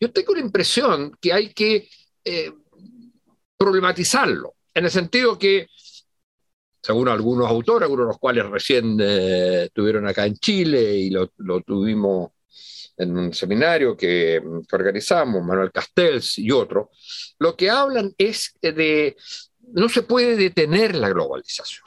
yo 0.00 0.12
tengo 0.12 0.34
la 0.34 0.40
impresión 0.40 1.16
que 1.20 1.32
hay 1.32 1.52
que 1.52 1.88
eh, 2.24 2.52
problematizarlo, 3.56 4.54
en 4.74 4.84
el 4.84 4.90
sentido 4.90 5.38
que, 5.38 5.68
según 6.82 7.08
algunos 7.08 7.48
autores, 7.48 7.84
algunos 7.84 8.06
de 8.06 8.12
los 8.12 8.18
cuales 8.18 8.46
recién 8.46 8.98
eh, 9.00 9.64
estuvieron 9.64 10.06
acá 10.06 10.26
en 10.26 10.36
Chile 10.36 10.96
y 10.96 11.10
lo, 11.10 11.28
tuvimos 11.66 12.30
en 12.96 13.16
un 13.16 13.34
seminario 13.34 13.96
que, 13.96 14.40
que, 14.68 14.76
organizamos, 14.76 15.44
Manuel 15.44 15.72
Castells 15.72 16.38
y 16.38 16.50
otros, 16.50 16.88
lo 17.38 17.56
que 17.56 17.70
hablan 17.70 18.12
es 18.18 18.54
de, 18.60 19.16
no 19.72 19.88
se 19.88 20.02
puede 20.02 20.36
detener 20.36 20.94
la 20.94 21.08
globalización. 21.10 21.84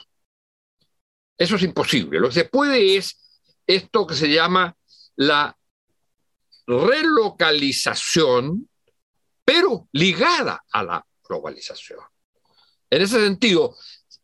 Eso 1.36 1.56
es 1.56 1.62
imposible. 1.62 2.20
Lo 2.20 2.28
que 2.28 2.34
se 2.34 2.44
puede 2.44 2.96
es 2.96 3.18
esto 3.66 4.06
que 4.06 4.14
se 4.14 4.32
llama 4.32 4.76
la 5.16 5.56
relocalización, 6.66 8.68
pero 9.44 9.88
ligada 9.92 10.64
a 10.70 10.84
la 10.84 11.04
globalización. 11.28 11.98
En 12.90 13.02
ese 13.02 13.24
sentido, 13.24 13.76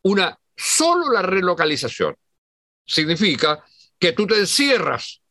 una 0.03 0.39
solo 0.59 1.13
la 1.13 1.23
relocalización 1.23 2.17
significa 2.85 3.65
que 3.99 4.13
tú 4.13 4.27
te 4.27 4.39
encierras 4.39 5.23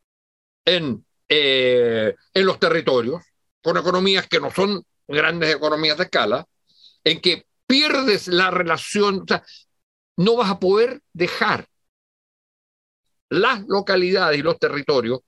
en, 0.66 1.06
eh, 1.28 2.16
en 2.34 2.46
los 2.46 2.60
territorios 2.60 3.22
con 3.62 3.78
economías 3.78 4.28
que 4.28 4.40
no 4.40 4.50
son 4.50 4.84
grandes 5.08 5.54
economías 5.54 5.98
de 5.98 6.06
escala, 6.06 6.46
en 7.04 7.20
que 7.20 7.46
pierdes 7.66 8.28
la 8.28 8.52
relación, 8.52 9.22
o 9.22 9.26
sea, 9.28 9.44
no 10.18 10.36
vas 10.36 10.50
a 10.50 10.60
poder 10.60 11.02
dejar 11.13 11.68
las 13.30 13.66
localidades 13.68 14.40
y 14.40 14.42
los 14.42 14.58
territorios 14.58 15.20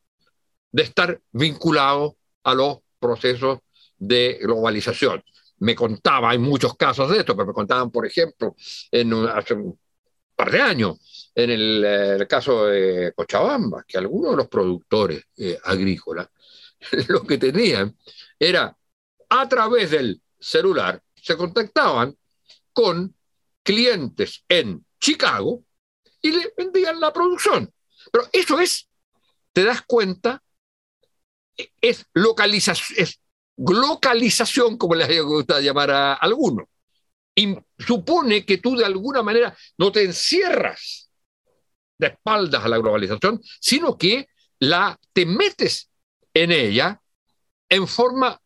de 0.71 0.83
estar 0.83 1.21
vinculados 1.31 2.13
a 2.43 2.53
los 2.53 2.79
procesos 2.99 3.59
de 3.97 4.39
globalización. 4.41 5.23
Me 5.57 5.75
contaba, 5.75 6.29
hay 6.29 6.37
muchos 6.37 6.75
casos 6.75 7.09
de 7.09 7.19
esto, 7.19 7.35
pero 7.35 7.47
me 7.47 7.53
contaban, 7.53 7.91
por 7.91 8.05
ejemplo, 8.05 8.55
en 8.91 9.11
par 10.39 10.51
de 10.51 10.61
años, 10.61 10.97
en 11.35 11.49
el, 11.49 12.25
caso 12.25 12.67
de 12.67 13.11
Cochabamba, 13.13 13.83
que 13.85 13.97
algunos 13.97 14.31
de 14.31 14.37
los 14.37 14.47
productores 14.47 15.25
eh, 15.35 15.59
agrícolas 15.65 16.29
lo 17.09 17.23
que 17.23 17.37
tenían 17.37 17.93
era 18.39 18.73
a 19.27 19.49
través 19.49 19.91
del 19.91 20.21
celular, 20.39 21.03
se 21.13 21.35
contactaban 21.35 22.17
con 22.71 23.13
clientes 23.63 24.45
en 24.47 24.85
Chicago 24.97 25.65
y 26.21 26.31
le 26.31 26.53
vendían 26.55 27.01
la 27.01 27.11
producción. 27.11 27.73
Pero 28.09 28.29
eso 28.31 28.61
es, 28.61 28.87
te 29.51 29.65
das 29.65 29.81
cuenta, 29.81 30.41
es 31.81 32.05
localización, 32.13 32.97
es 32.97 33.19
localización, 33.57 34.77
como 34.77 34.95
les 34.95 35.21
gusta 35.21 35.59
llamar 35.59 35.91
a 35.91 36.13
algunos. 36.13 36.65
Supone 37.77 38.45
que 38.45 38.57
tú 38.57 38.75
de 38.75 38.85
alguna 38.85 39.23
manera 39.23 39.55
no 39.77 39.91
te 39.91 40.03
encierras 40.03 41.09
de 41.97 42.07
espaldas 42.07 42.63
a 42.63 42.69
la 42.69 42.77
globalización, 42.77 43.41
sino 43.59 43.97
que 43.97 44.27
la, 44.59 44.99
te 45.13 45.25
metes 45.25 45.89
en 46.33 46.51
ella 46.51 47.01
en 47.69 47.87
forma 47.87 48.39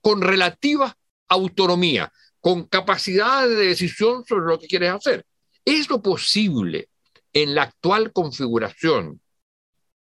con 0.00 0.22
relativa 0.22 0.96
autonomía, 1.28 2.12
con 2.40 2.64
capacidad 2.66 3.48
de 3.48 3.54
decisión 3.54 4.24
sobre 4.24 4.46
lo 4.46 4.58
que 4.58 4.66
quieres 4.66 4.92
hacer. 4.92 5.26
Es 5.64 5.88
lo 5.88 6.02
posible 6.02 6.88
en 7.32 7.54
la 7.54 7.62
actual 7.62 8.12
configuración 8.12 9.20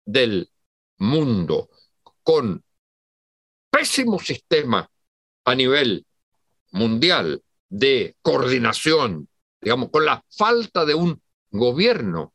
del 0.05 0.51
mundo, 0.99 1.69
con 2.23 2.65
pésimo 3.71 4.19
sistema 4.19 4.91
a 5.45 5.55
nivel 5.55 6.07
mundial 6.71 7.43
de 7.69 8.17
coordinación, 8.23 9.29
digamos, 9.61 9.91
con 9.91 10.05
la 10.05 10.23
falta 10.31 10.85
de 10.85 10.95
un 10.95 11.21
gobierno 11.51 12.33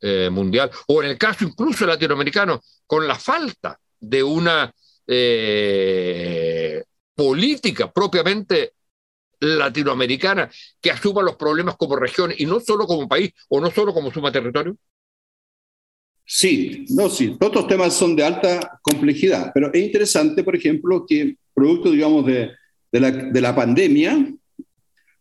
eh, 0.00 0.28
mundial, 0.30 0.70
o 0.88 1.02
en 1.02 1.10
el 1.10 1.18
caso 1.18 1.44
incluso 1.44 1.86
latinoamericano, 1.86 2.60
con 2.86 3.06
la 3.06 3.16
falta 3.16 3.78
de 3.98 4.22
una 4.22 4.72
eh, 5.06 6.84
política 7.14 7.90
propiamente 7.90 8.74
latinoamericana 9.40 10.50
que 10.80 10.90
asuma 10.90 11.22
los 11.22 11.36
problemas 11.36 11.76
como 11.76 11.96
región 11.96 12.32
y 12.36 12.46
no 12.46 12.60
solo 12.60 12.86
como 12.86 13.08
país 13.08 13.32
o 13.48 13.60
no 13.60 13.70
solo 13.70 13.92
como 13.92 14.12
suma 14.12 14.32
territorio? 14.32 14.76
Sí, 16.24 16.86
no, 16.90 17.08
sí, 17.08 17.36
todos 17.38 17.54
los 17.54 17.68
temas 17.68 17.94
son 17.94 18.16
de 18.16 18.24
alta 18.24 18.80
complejidad, 18.82 19.52
pero 19.54 19.72
es 19.72 19.80
interesante, 19.80 20.42
por 20.42 20.56
ejemplo, 20.56 21.06
que 21.08 21.36
producto, 21.54 21.92
digamos, 21.92 22.26
de, 22.26 22.50
de, 22.90 23.00
la, 23.00 23.10
de 23.12 23.40
la 23.40 23.54
pandemia, 23.54 24.34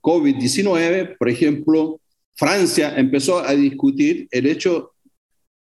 COVID-19, 0.06 1.18
por 1.18 1.30
ejemplo, 1.30 2.00
Francia 2.36 2.94
empezó 2.96 3.40
a 3.40 3.56
discutir 3.56 4.28
el 4.30 4.46
hecho 4.46 4.92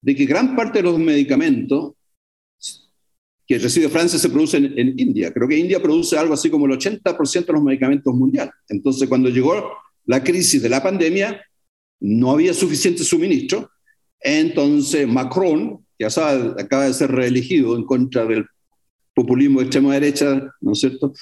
de 0.01 0.15
que 0.15 0.27
gran 0.27 0.55
parte 0.55 0.79
de 0.79 0.85
los 0.85 0.97
medicamentos 0.97 1.95
que 3.45 3.59
recibe 3.59 3.89
Francia 3.89 4.17
se 4.17 4.29
produce 4.29 4.59
en, 4.59 4.95
India. 4.97 5.33
Creo 5.33 5.49
que 5.49 5.59
India 5.59 5.83
produce 5.83 6.17
algo 6.17 6.35
así 6.35 6.51
como 6.51 6.67
el 6.67 6.73
80% 6.73 7.47
de 7.47 7.53
los 7.53 7.63
medicamentos 7.63 8.15
mundiales. 8.15 8.55
Entonces, 8.69 9.09
cuando 9.09 9.29
llegó 9.29 9.73
la 10.05 10.23
crisis 10.23 10.63
de 10.63 10.69
la 10.69 10.85
pandemia, 10.85 11.43
no 11.99 12.31
había 12.31 12.55
suficiente 12.55 13.03
suministro. 13.03 13.71
Entonces, 14.21 15.09
Macron, 15.09 15.85
que 15.99 16.05
acaba 16.05 16.85
de 16.85 16.95
ser 16.95 17.11
reelegido 17.11 17.75
en 17.75 17.85
contra 17.85 18.25
del 18.25 18.47
populismo 19.19 19.59
de 19.59 19.67
extrema 19.67 19.95
derecha, 19.95 20.49
¿no 20.61 20.73
es 20.73 20.79
cierto? 20.79 21.13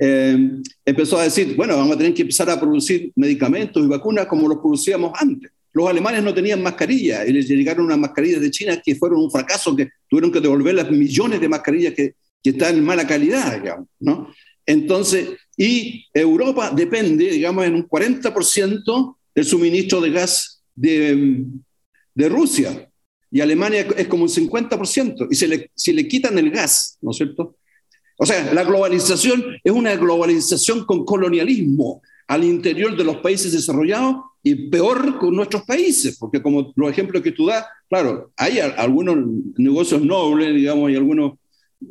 Eh, 0.00 0.38
empezó 0.84 1.18
a 1.18 1.24
decir, 1.24 1.56
bueno, 1.56 1.76
vamos 1.76 1.96
a 1.96 1.98
tener 1.98 2.14
que 2.14 2.22
empezar 2.22 2.48
a 2.48 2.60
producir 2.60 3.10
medicamentos 3.16 3.82
y 3.82 3.88
vacunas 3.88 4.26
como 4.26 4.46
los 4.46 4.58
producíamos 4.58 5.12
antes. 5.18 5.50
Los 5.72 5.88
alemanes 5.88 6.22
no 6.22 6.32
tenían 6.32 6.62
mascarilla 6.62 7.26
y 7.26 7.32
les 7.32 7.48
llegaron 7.48 7.86
unas 7.86 7.98
mascarillas 7.98 8.40
de 8.40 8.52
China 8.52 8.80
que 8.84 8.94
fueron 8.94 9.20
un 9.20 9.30
fracaso, 9.32 9.74
que 9.74 9.88
tuvieron 10.08 10.30
que 10.30 10.40
devolver 10.40 10.74
las 10.76 10.90
millones 10.92 11.40
de 11.40 11.48
mascarillas 11.48 11.94
que, 11.94 12.14
que 12.40 12.50
están 12.50 12.76
en 12.76 12.84
mala 12.84 13.04
calidad, 13.04 13.60
digamos, 13.60 13.88
¿no? 13.98 14.32
Entonces, 14.64 15.30
y 15.56 16.06
Europa 16.14 16.70
depende, 16.70 17.30
digamos, 17.30 17.64
en 17.64 17.74
un 17.74 17.88
40% 17.88 19.16
del 19.34 19.44
suministro 19.44 20.00
de 20.00 20.10
gas 20.10 20.62
de, 20.76 21.44
de 22.14 22.28
Rusia. 22.28 22.89
Y 23.30 23.40
Alemania 23.40 23.86
es 23.96 24.08
como 24.08 24.24
un 24.24 24.28
50%. 24.28 25.28
Y 25.30 25.34
se 25.34 25.48
le, 25.48 25.70
si 25.74 25.92
le 25.92 26.08
quitan 26.08 26.38
el 26.38 26.50
gas, 26.50 26.98
¿no 27.00 27.12
es 27.12 27.16
cierto? 27.16 27.56
O 28.16 28.26
sea, 28.26 28.52
la 28.52 28.64
globalización 28.64 29.42
es 29.64 29.72
una 29.72 29.96
globalización 29.96 30.84
con 30.84 31.04
colonialismo 31.04 32.02
al 32.28 32.44
interior 32.44 32.96
de 32.96 33.04
los 33.04 33.16
países 33.16 33.52
desarrollados 33.52 34.16
y 34.42 34.68
peor 34.68 35.18
con 35.18 35.34
nuestros 35.34 35.62
países, 35.62 36.16
porque 36.18 36.42
como 36.42 36.72
los 36.76 36.90
ejemplos 36.90 37.22
que 37.22 37.32
tú 37.32 37.46
das, 37.46 37.64
claro, 37.88 38.30
hay 38.36 38.58
algunos 38.58 39.16
negocios 39.56 40.02
nobles, 40.02 40.54
digamos, 40.54 40.90
y 40.90 40.96
algunos 40.96 41.32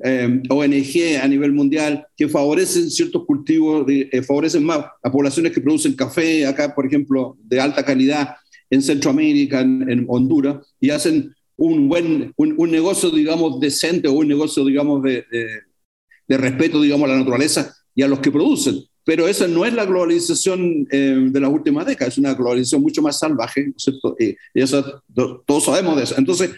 eh, 0.03 0.41
ONG 0.49 1.21
a 1.21 1.27
nivel 1.27 1.51
mundial 1.51 2.05
que 2.15 2.29
favorecen 2.29 2.91
ciertos 2.91 3.25
cultivos, 3.25 3.85
eh, 3.89 4.21
favorecen 4.21 4.63
más 4.63 4.85
a 5.01 5.11
poblaciones 5.11 5.51
que 5.51 5.61
producen 5.61 5.95
café, 5.95 6.45
acá, 6.45 6.73
por 6.75 6.85
ejemplo, 6.85 7.37
de 7.41 7.59
alta 7.59 7.83
calidad, 7.83 8.35
en 8.69 8.81
Centroamérica, 8.81 9.61
en, 9.61 10.05
Honduras, 10.07 10.57
y 10.79 10.89
hacen 10.89 11.33
un 11.57 11.89
buen, 11.89 12.33
un, 12.37 12.71
negocio, 12.71 13.09
digamos, 13.09 13.59
decente 13.59 14.07
o 14.07 14.13
un 14.13 14.27
negocio, 14.27 14.63
digamos, 14.63 15.03
de, 15.03 15.25
de, 16.27 16.37
respeto, 16.37 16.81
digamos, 16.81 17.09
a 17.09 17.13
la 17.13 17.19
naturaleza 17.19 17.75
y 17.93 18.01
a 18.01 18.07
los 18.07 18.19
que 18.19 18.31
producen. 18.31 18.83
Pero 19.03 19.27
esa 19.27 19.47
no 19.47 19.65
es 19.65 19.73
la 19.73 19.85
globalización 19.85 20.87
eh, 20.91 21.17
de 21.31 21.39
las 21.39 21.51
últimas 21.51 21.85
décadas, 21.85 22.13
es 22.13 22.17
una 22.19 22.35
globalización 22.35 22.81
mucho 22.81 23.01
más 23.01 23.17
salvaje, 23.17 23.65
¿no 23.65 23.73
es 23.75 23.83
cierto? 23.83 24.15
Y, 24.19 24.35
eso, 24.53 25.03
todos 25.45 25.65
sabemos 25.65 25.97
de 25.97 26.03
eso. 26.03 26.15
Entonces, 26.17 26.51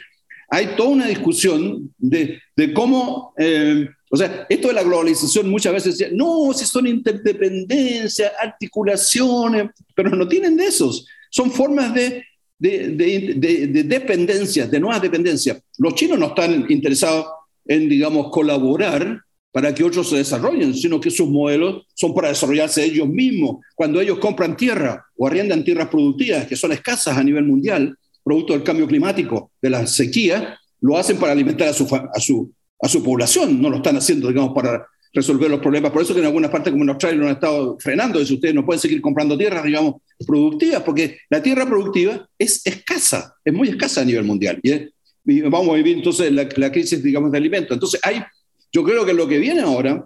hay 0.54 0.76
toda 0.76 0.90
una 0.90 1.08
discusión 1.08 1.94
de, 1.98 2.42
de 2.58 2.74
cómo, 2.74 3.34
eh, 3.38 3.88
o 4.10 4.18
sea, 4.18 4.46
esto 4.50 4.68
de 4.68 4.74
la 4.74 4.84
globalización 4.84 5.50
muchas 5.50 5.72
veces 5.72 5.98
decía, 5.98 6.14
no, 6.14 6.52
si 6.54 6.66
son 6.66 6.88
interdependencias, 6.88 8.34
articulaciones, 8.38 9.70
pero 9.96 10.10
no 10.10 10.28
tienen 10.28 10.58
de 10.58 10.66
esos, 10.66 11.08
son 11.32 11.50
formas 11.50 11.94
de, 11.96 12.24
de, 12.60 12.90
de, 12.90 13.68
de 13.68 13.84
dependencias, 13.84 14.70
de 14.70 14.80
nuevas 14.80 15.02
dependencias. 15.02 15.60
Los 15.80 15.96
chinos 15.96 16.20
no 16.20 16.28
están 16.28 16.68
interesados 16.70 17.26
en, 17.66 17.90
digamos, 17.90 18.30
colaborar 18.30 19.20
para 19.52 19.74
que 19.74 19.84
otros 19.84 20.10
se 20.10 20.18
desarrollen, 20.18 20.74
sino 20.74 21.00
que 21.00 21.10
sus 21.10 21.28
modelos 21.28 21.86
son 21.94 22.14
para 22.14 22.30
desarrollarse 22.30 22.84
ellos 22.84 23.08
mismos. 23.08 23.58
Cuando 23.76 24.00
ellos 24.00 24.20
compran 24.20 24.56
tierra 24.56 25.06
o 25.18 25.28
arriendan 25.28 25.64
tierras 25.64 25.88
productivas 25.88 26.46
que 26.46 26.56
son 26.56 26.72
escasas 26.72 27.18
a 27.18 27.24
nivel 27.24 27.46
mundial, 27.46 27.98
producto 28.24 28.54
del 28.54 28.64
cambio 28.64 28.88
climático, 28.88 29.52
de 29.62 29.70
la 29.70 29.88
sequía, 29.88 30.58
lo 30.82 30.98
hacen 30.98 31.18
para 31.18 31.32
alimentar 31.32 31.70
a 31.70 31.74
su, 31.74 31.84
a 31.94 32.20
su, 32.20 32.52
a 32.82 32.88
su 32.88 33.04
población, 33.04 33.62
no 33.62 33.70
lo 33.70 33.78
están 33.78 33.98
haciendo, 33.98 34.28
digamos, 34.28 34.54
para 34.54 34.86
resolver 35.14 35.50
los 35.50 35.60
problemas. 35.60 35.92
Por 35.92 36.02
eso 36.02 36.14
que 36.14 36.20
en 36.20 36.26
algunas 36.26 36.52
partes 36.52 36.72
como 36.72 36.84
en 36.84 36.90
Australia 36.90 37.20
lo 37.20 37.28
han 37.28 37.34
estado 37.34 37.78
frenando, 37.80 38.20
eso 38.20 38.34
ustedes 38.36 38.56
no 38.56 38.66
pueden 38.66 38.80
seguir 38.80 39.02
comprando 39.02 39.38
tierras, 39.38 39.64
digamos, 39.64 39.96
productivas, 40.26 40.84
porque 40.84 41.20
la 41.30 41.42
tierra 41.42 41.66
productiva 41.66 42.28
es 42.38 42.62
escasa, 42.66 43.36
es 43.44 43.54
muy 43.54 43.70
escasa 43.70 44.02
a 44.02 44.06
nivel 44.06 44.24
mundial. 44.24 44.60
Y, 44.64 45.42
vamos 45.42 45.70
a 45.70 45.76
vivir 45.76 45.98
entonces 45.98 46.32
la, 46.32 46.48
la, 46.56 46.72
crisis, 46.72 47.04
digamos, 47.04 47.32
de 47.32 47.38
alimentos. 47.38 47.76
Entonces, 47.76 48.00
hay, 48.04 48.24
yo 48.72 48.84
creo 48.84 49.06
que 49.06 49.14
lo 49.14 49.28
que 49.28 49.38
viene 49.38 49.62
ahora 49.62 50.06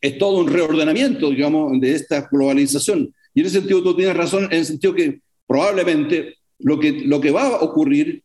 es 0.00 0.18
todo 0.18 0.38
un 0.38 0.48
reordenamiento, 0.48 1.30
digamos, 1.30 1.80
de 1.80 1.94
esta 1.94 2.28
globalización. 2.30 3.14
Y 3.34 3.40
en 3.40 3.46
ese 3.46 3.58
sentido 3.58 3.82
tú 3.82 3.94
tienes 3.94 4.16
razón, 4.16 4.44
en 4.44 4.58
el 4.58 4.64
sentido 4.64 4.94
que 4.94 5.20
probablemente 5.46 6.36
lo 6.58 6.78
que, 6.78 6.92
lo 6.92 7.20
que 7.20 7.30
va 7.30 7.46
a 7.46 7.60
ocurrir 7.60 8.22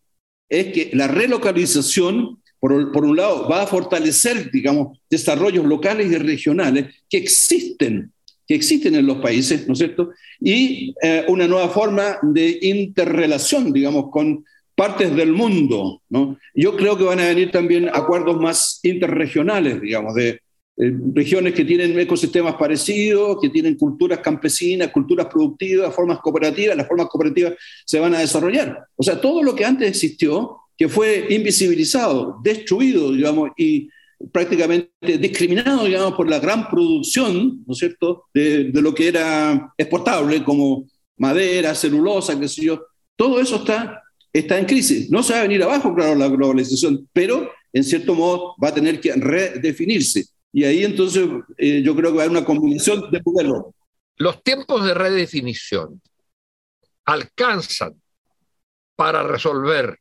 es 0.50 0.74
que 0.74 0.92
la 0.94 1.08
relocalización, 1.08 2.42
por, 2.60 2.74
un 2.74 3.16
lado, 3.16 3.48
va 3.48 3.64
a 3.64 3.68
fortalecer, 3.68 4.50
digamos, 4.52 4.98
desarrollos 5.10 5.66
locales 5.66 6.12
y 6.12 6.18
regionales 6.18 6.96
que 7.10 7.18
existen, 7.18 8.12
que 8.48 8.56
existen 8.56 8.96
en 8.96 9.06
los 9.06 9.18
países, 9.18 9.68
¿no 9.68 9.74
es 9.74 9.80
cierto? 9.80 10.12
Y 10.40 10.94
eh, 11.02 11.26
una 11.28 11.48
nueva 11.48 11.70
forma 11.70 12.18
de 12.22 12.58
interrelación, 12.62 13.72
digamos, 13.72 14.10
con 14.10 14.44
partes 14.76 15.16
del 15.16 15.32
mundo, 15.32 16.02
¿no? 16.10 16.38
Yo 16.54 16.76
creo 16.76 16.98
que 16.98 17.04
van 17.04 17.20
a 17.20 17.28
venir 17.28 17.52
también 17.52 17.90
acuerdos 17.94 18.38
más 18.42 18.80
interregionales, 18.84 19.80
digamos, 19.80 20.16
de, 20.16 20.42
eh, 20.78 20.92
regiones 21.14 21.54
que 21.54 21.64
tienen 21.64 21.98
ecosistemas 21.98 22.56
parecidos, 22.56 23.40
que 23.42 23.50
tienen 23.50 23.76
culturas 23.76 24.20
campesinas, 24.20 24.92
culturas 24.92 25.28
productivas, 25.28 25.96
formas 25.96 26.20
cooperativas, 26.20 26.76
las 26.76 26.88
formas 26.88 27.08
cooperativas 27.08 27.54
se 27.86 27.98
van 27.98 28.14
a 28.14 28.20
desarrollar. 28.20 28.86
O 28.98 29.04
sea, 29.04 29.22
todo 29.22 29.42
lo 29.42 29.56
que 29.56 29.64
antes 29.64 29.88
existió, 29.88 30.58
que 30.78 30.90
fue 30.90 31.28
invisibilizado, 31.30 32.40
destruido, 32.44 33.12
digamos, 33.12 33.52
y 33.58 33.90
prácticamente 34.32 35.18
discriminado, 35.18 35.86
digamos, 35.86 36.14
por 36.14 36.30
la 36.30 36.40
gran 36.40 36.70
producción, 36.70 37.64
¿no 37.66 37.74
es 37.74 37.80
cierto?, 37.80 38.26
de, 38.34 38.72
lo 38.74 38.94
que 38.94 39.08
era 39.08 39.74
exportable, 39.78 40.44
como 40.44 40.88
madera, 41.18 41.76
celulosa, 41.76 42.40
qué 42.40 42.48
sé 42.48 42.64
yo, 42.64 42.82
todo 43.16 43.40
eso 43.40 43.58
está, 43.58 44.04
está 44.34 44.58
en 44.58 44.66
crisis. 44.66 45.10
No 45.10 45.24
se 45.24 45.34
va 45.34 45.40
a 45.40 45.44
venir 45.44 45.64
abajo, 45.64 45.94
claro, 45.96 46.16
la 46.16 46.28
globalización, 46.28 47.08
pero 47.14 47.50
en 47.72 47.84
cierto 47.84 48.16
modo 48.16 48.56
va 48.62 48.70
a 48.70 48.74
tener 48.74 49.00
que 49.00 49.14
redefinirse. 49.14 50.26
Y 50.52 50.64
ahí 50.64 50.84
entonces 50.84 51.28
eh, 51.58 51.82
yo 51.84 51.96
creo 51.96 52.12
que 52.12 52.18
va 52.18 52.24
a 52.24 52.26
haber 52.26 52.38
una 52.38 52.46
combinación 52.46 53.12
de 53.12 53.22
modelos. 53.26 53.66
Los 54.18 54.42
tiempos 54.44 54.86
de 54.86 54.94
redefinición 54.94 56.02
alcanzan 57.06 58.02
para 58.96 59.24
resolver 59.24 60.00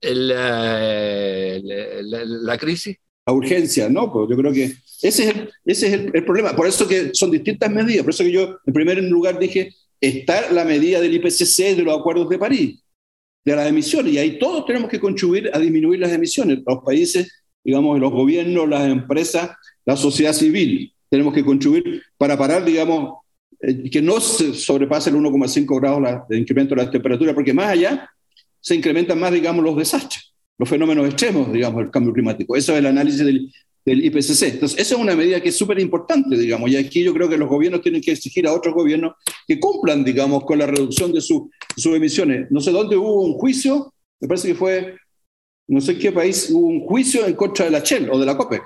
eh, 0.00 1.60
la, 2.02 2.58
crisis? 2.58 2.96
La 3.26 3.32
urgencia, 3.32 3.88
¿no? 3.88 4.12
Pues 4.12 4.28
yo 4.30 4.36
creo 4.36 4.52
que 4.52 4.64
ese 5.02 5.28
es, 5.28 5.36
el, 5.36 5.50
ese 5.64 5.86
es 5.86 5.92
el, 6.12 6.24
problema. 6.24 6.54
Por 6.54 6.66
eso 6.66 6.86
que 6.86 7.10
son 7.14 7.30
distintas 7.30 7.70
medidas. 7.70 8.02
Por 8.02 8.14
eso 8.14 8.24
que 8.24 8.32
yo 8.32 8.58
en 8.64 8.72
primer 8.72 9.02
lugar 9.04 9.38
dije, 9.38 9.74
está 10.00 10.50
la 10.50 10.64
medida 10.64 11.00
del 11.00 11.14
IPCC 11.14 11.76
de 11.76 11.82
los 11.82 11.98
acuerdos 11.98 12.28
de 12.28 12.38
París, 12.38 12.80
de 13.44 13.56
las 13.56 13.68
emisiones. 13.68 14.14
Y 14.14 14.18
ahí 14.18 14.38
todos 14.38 14.66
tenemos 14.66 14.90
que 14.90 15.00
contribuir 15.00 15.50
a 15.52 15.58
disminuir 15.58 16.00
las 16.00 16.12
emisiones. 16.12 16.60
Los 16.66 16.82
países 16.84 17.40
digamos, 17.64 17.98
los 18.00 18.10
gobiernos, 18.10 18.68
las 18.68 18.88
empresas, 18.88 19.50
la 19.84 19.96
sociedad 19.96 20.32
civil. 20.32 20.92
Tenemos 21.08 21.34
que 21.34 21.44
contribuir 21.44 22.02
para 22.16 22.36
parar, 22.38 22.64
digamos, 22.64 23.18
eh, 23.60 23.90
que 23.90 24.00
no 24.00 24.20
se 24.20 24.54
sobrepase 24.54 25.10
el 25.10 25.16
1,5 25.16 25.80
grados 25.80 26.28
de 26.28 26.38
incremento 26.38 26.74
de 26.74 26.84
la 26.84 26.90
temperatura, 26.90 27.34
porque 27.34 27.52
más 27.52 27.68
allá 27.68 28.10
se 28.60 28.74
incrementan 28.74 29.18
más, 29.18 29.32
digamos, 29.32 29.64
los 29.64 29.76
desastres, 29.76 30.32
los 30.58 30.68
fenómenos 30.68 31.06
extremos, 31.06 31.52
digamos, 31.52 31.82
del 31.82 31.90
cambio 31.90 32.12
climático. 32.12 32.56
Eso 32.56 32.72
es 32.72 32.78
el 32.78 32.86
análisis 32.86 33.24
del, 33.24 33.52
del 33.84 34.04
IPCC. 34.04 34.42
Entonces, 34.42 34.78
esa 34.78 34.94
es 34.94 35.00
una 35.00 35.16
medida 35.16 35.40
que 35.40 35.48
es 35.48 35.56
súper 35.56 35.78
importante, 35.80 36.36
digamos, 36.36 36.70
y 36.70 36.76
aquí 36.76 37.02
yo 37.02 37.14
creo 37.14 37.28
que 37.28 37.38
los 37.38 37.48
gobiernos 37.48 37.82
tienen 37.82 38.00
que 38.00 38.12
exigir 38.12 38.46
a 38.46 38.52
otros 38.52 38.74
gobiernos 38.74 39.14
que 39.46 39.58
cumplan, 39.58 40.04
digamos, 40.04 40.44
con 40.44 40.58
la 40.58 40.66
reducción 40.66 41.12
de 41.12 41.20
sus 41.20 41.48
emisiones. 41.86 42.50
No 42.50 42.60
sé 42.60 42.70
dónde 42.70 42.96
hubo 42.96 43.22
un 43.22 43.34
juicio, 43.34 43.92
me 44.20 44.28
parece 44.28 44.48
que 44.48 44.54
fue 44.54 44.96
no 45.70 45.80
sé 45.80 45.96
qué 45.98 46.10
país, 46.10 46.50
hubo 46.50 46.66
un 46.66 46.80
juicio 46.80 47.24
en 47.24 47.34
contra 47.34 47.64
de 47.64 47.70
la 47.70 47.78
Shell 47.78 48.10
o 48.10 48.18
de 48.18 48.26
la 48.26 48.36
COPEC, 48.36 48.60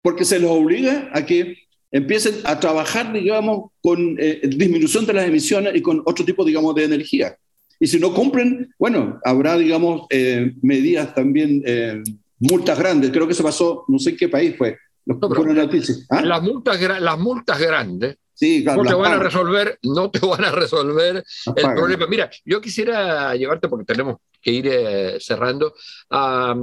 porque 0.00 0.24
se 0.24 0.38
les 0.38 0.48
obliga 0.48 1.10
a 1.12 1.26
que 1.26 1.56
empiecen 1.90 2.36
a 2.44 2.60
trabajar, 2.60 3.12
digamos, 3.12 3.72
con 3.80 4.16
eh, 4.20 4.40
disminución 4.44 5.04
de 5.04 5.14
las 5.14 5.26
emisiones 5.26 5.74
y 5.74 5.82
con 5.82 6.00
otro 6.06 6.24
tipo, 6.24 6.44
digamos, 6.44 6.76
de 6.76 6.84
energía. 6.84 7.36
Y 7.82 7.88
si 7.88 7.98
no 7.98 8.14
cumplen, 8.14 8.72
bueno, 8.78 9.18
habrá, 9.24 9.58
digamos, 9.58 10.02
eh, 10.08 10.54
medidas 10.62 11.12
también, 11.16 11.64
eh, 11.66 12.00
multas 12.38 12.78
grandes. 12.78 13.10
Creo 13.10 13.26
que 13.26 13.34
se 13.34 13.42
pasó, 13.42 13.84
no 13.88 13.98
sé 13.98 14.10
en 14.10 14.18
qué 14.18 14.28
país 14.28 14.56
fue. 14.56 14.78
No, 15.04 15.18
¿Ah? 16.10 16.22
las, 16.22 16.42
multas, 16.44 16.80
las 17.00 17.18
multas 17.18 17.58
grandes 17.58 18.18
no 18.64 18.84
te 18.84 18.94
van 18.94 19.14
a 19.14 19.18
resolver, 19.18 19.80
no 19.82 20.12
te 20.12 20.20
van 20.24 20.44
a 20.44 20.52
resolver 20.52 21.24
el 21.56 21.74
problema. 21.74 22.06
Mira, 22.06 22.30
yo 22.44 22.60
quisiera 22.60 23.34
llevarte, 23.34 23.68
porque 23.68 23.84
tenemos 23.84 24.18
que 24.40 24.52
ir 24.52 24.68
eh, 24.68 25.16
cerrando, 25.18 25.74
a, 26.10 26.54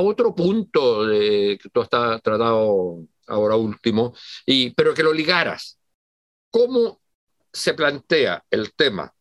otro 0.00 0.34
punto 0.34 1.04
de, 1.04 1.58
que 1.62 1.68
tú 1.68 1.82
has 1.82 1.90
tratado 1.90 3.00
ahora 3.26 3.56
último, 3.56 4.14
y, 4.46 4.70
pero 4.70 4.94
que 4.94 5.02
lo 5.02 5.12
ligaras. 5.12 5.78
¿Cómo 6.50 6.98
se 7.52 7.74
plantea 7.74 8.42
el 8.50 8.72
tema 8.72 9.12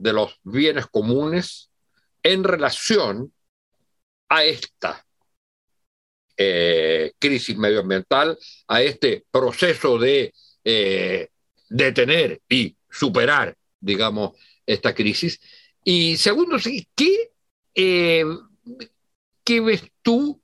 de 0.00 0.12
los 0.12 0.40
bienes 0.42 0.86
comunes 0.86 1.70
en 2.22 2.42
relación 2.42 3.32
a 4.28 4.44
esta 4.44 5.06
eh, 6.36 7.12
crisis 7.18 7.56
medioambiental, 7.56 8.38
a 8.66 8.82
este 8.82 9.24
proceso 9.30 9.98
de 9.98 10.32
eh, 10.64 11.28
detener 11.68 12.40
y 12.48 12.74
superar, 12.88 13.54
digamos, 13.78 14.36
esta 14.64 14.94
crisis. 14.94 15.38
Y 15.84 16.16
segundo, 16.16 16.56
¿qué, 16.94 17.30
eh, 17.74 18.24
¿qué 19.44 19.60
ves 19.60 19.82
tú 20.00 20.40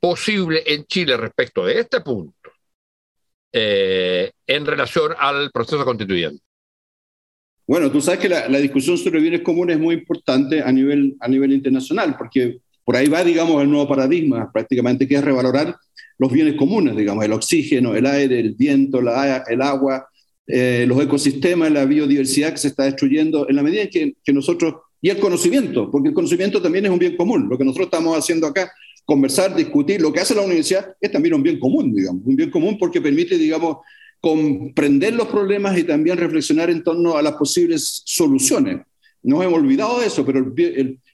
posible 0.00 0.64
en 0.66 0.84
Chile 0.86 1.16
respecto 1.16 1.64
de 1.64 1.80
este 1.80 2.00
punto 2.00 2.34
en 3.52 4.66
relación 4.66 5.14
al 5.18 5.50
proceso 5.50 5.84
constituyente? 5.84 6.47
Bueno, 7.68 7.92
tú 7.92 8.00
sabes 8.00 8.18
que 8.18 8.30
la, 8.30 8.48
discusión 8.60 8.96
sobre 8.96 9.20
bienes 9.20 9.42
comunes 9.42 9.76
es 9.76 9.82
muy 9.82 9.96
importante 9.96 10.62
a 10.62 10.72
nivel, 10.72 11.16
a 11.20 11.28
nivel 11.28 11.52
internacional, 11.52 12.16
porque 12.16 12.60
por 12.82 12.96
ahí 12.96 13.08
va, 13.08 13.22
digamos, 13.22 13.62
el 13.62 13.68
nuevo 13.68 13.86
paradigma 13.86 14.50
prácticamente, 14.50 15.06
que 15.06 15.16
es 15.16 15.22
revalorar 15.22 15.76
los 16.16 16.32
bienes 16.32 16.54
comunes, 16.54 16.96
digamos, 16.96 17.26
el 17.26 17.32
oxígeno, 17.34 17.94
el 17.94 18.06
aire, 18.06 18.40
el 18.40 18.54
viento, 18.54 19.02
la, 19.02 19.44
el 19.46 19.60
agua, 19.60 20.08
eh, 20.46 20.86
los 20.88 20.98
ecosistemas, 21.02 21.70
la 21.70 21.84
biodiversidad 21.84 22.52
que 22.52 22.56
se 22.56 22.68
está 22.68 22.84
destruyendo, 22.84 23.46
en 23.50 23.56
la 23.56 23.62
medida 23.62 23.82
en 23.82 23.90
que, 23.90 24.14
que 24.24 24.32
nosotros, 24.32 24.76
y 25.02 25.10
el 25.10 25.18
conocimiento, 25.18 25.90
porque 25.90 26.08
el 26.08 26.14
conocimiento 26.14 26.62
también 26.62 26.86
es 26.86 26.90
un 26.90 26.98
bien 26.98 27.18
común, 27.18 27.50
lo 27.50 27.58
que 27.58 27.66
nosotros 27.66 27.88
estamos 27.88 28.16
haciendo 28.16 28.46
acá, 28.46 28.72
conversar, 29.04 29.54
discutir, 29.54 30.00
lo 30.00 30.10
que 30.10 30.20
hace 30.20 30.34
la 30.34 30.40
universidad 30.40 30.86
es 30.98 31.12
también 31.12 31.34
un 31.34 31.42
bien 31.42 31.58
común, 31.58 31.92
digamos, 31.92 32.22
un 32.24 32.34
bien 32.34 32.50
común 32.50 32.78
porque 32.78 33.02
permite, 33.02 33.36
digamos, 33.36 33.76
comprender 34.20 35.14
los 35.14 35.28
problemas 35.28 35.78
y 35.78 35.84
también 35.84 36.18
reflexionar 36.18 36.70
en 36.70 36.82
torno 36.82 37.16
a 37.16 37.22
las 37.22 37.34
posibles 37.34 38.02
soluciones. 38.04 38.80
No 39.22 39.42
hemos 39.42 39.58
olvidado 39.58 40.00
de 40.00 40.06
eso, 40.06 40.24
pero 40.24 40.54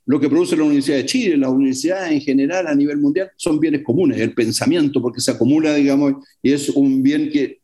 lo 0.07 0.21
que 0.21 0.29
produce 0.29 0.57
la 0.57 0.65
Universidad 0.65 0.99
de 0.99 1.07
Chile, 1.07 1.37
la 1.37 1.51
universidad 1.51 2.13
en 2.13 2.21
general 2.21 2.67
a 2.67 2.75
nivel 2.75 2.99
mundial, 2.99 3.31
son 3.37 3.59
bienes 3.59 3.83
comunes, 3.83 4.21
el 4.21 4.35
pensamiento, 4.35 5.01
porque 5.01 5.21
se 5.21 5.31
acumula, 5.31 5.75
digamos, 5.75 6.15
y 6.43 6.53
es 6.53 6.69
un 6.71 7.03
bien 7.03 7.31
que, 7.31 7.61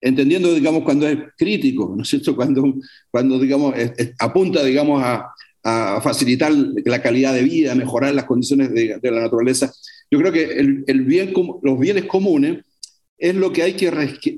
entendiendo, 0.00 0.52
digamos, 0.54 0.82
cuando 0.84 1.08
es 1.08 1.18
crítico, 1.36 1.92
¿no 1.96 2.02
es 2.02 2.08
cierto? 2.08 2.36
Cuando, 2.36 2.74
cuando 3.10 3.38
digamos, 3.38 3.74
apunta, 4.18 4.64
digamos, 4.64 5.02
a, 5.04 5.30
facilitar 6.02 6.52
la 6.52 7.00
calidad 7.00 7.32
de 7.32 7.42
vida, 7.42 7.74
mejorar 7.74 8.14
las 8.14 8.26
condiciones 8.26 8.70
de, 8.74 8.98
la 9.10 9.22
naturaleza. 9.22 9.72
Yo 10.10 10.18
creo 10.18 10.30
que 10.30 10.44
el, 10.44 10.84
el 10.86 11.04
bien, 11.04 11.32
los 11.62 11.78
bienes 11.78 12.04
comunes 12.04 12.62
es 13.18 13.34
lo 13.34 13.52
que 13.52 13.62
hay 13.62 13.74
que 13.74 13.90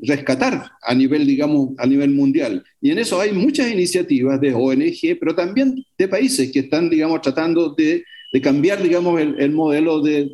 rescatar 0.03 0.71
a 0.83 0.95
nivel, 0.95 1.27
digamos, 1.27 1.71
a 1.79 1.87
nivel 1.87 2.11
mundial. 2.11 2.63
Y 2.81 2.91
en 2.91 2.99
eso 2.99 3.21
hay 3.21 3.33
muchas 3.33 3.71
iniciativas 3.71 4.41
de 4.41 4.55
ONG, 4.55 5.19
pero 5.19 5.35
también 5.35 5.85
de 5.97 6.09
países 6.09 6.53
que 6.53 6.61
están, 6.61 6.91
digamos, 6.91 7.23
tratando 7.23 7.75
de, 7.75 8.05
cambiar, 8.43 8.83
digamos, 8.83 9.19
el, 9.21 9.51
modelo 9.53 10.03
de 10.03 10.31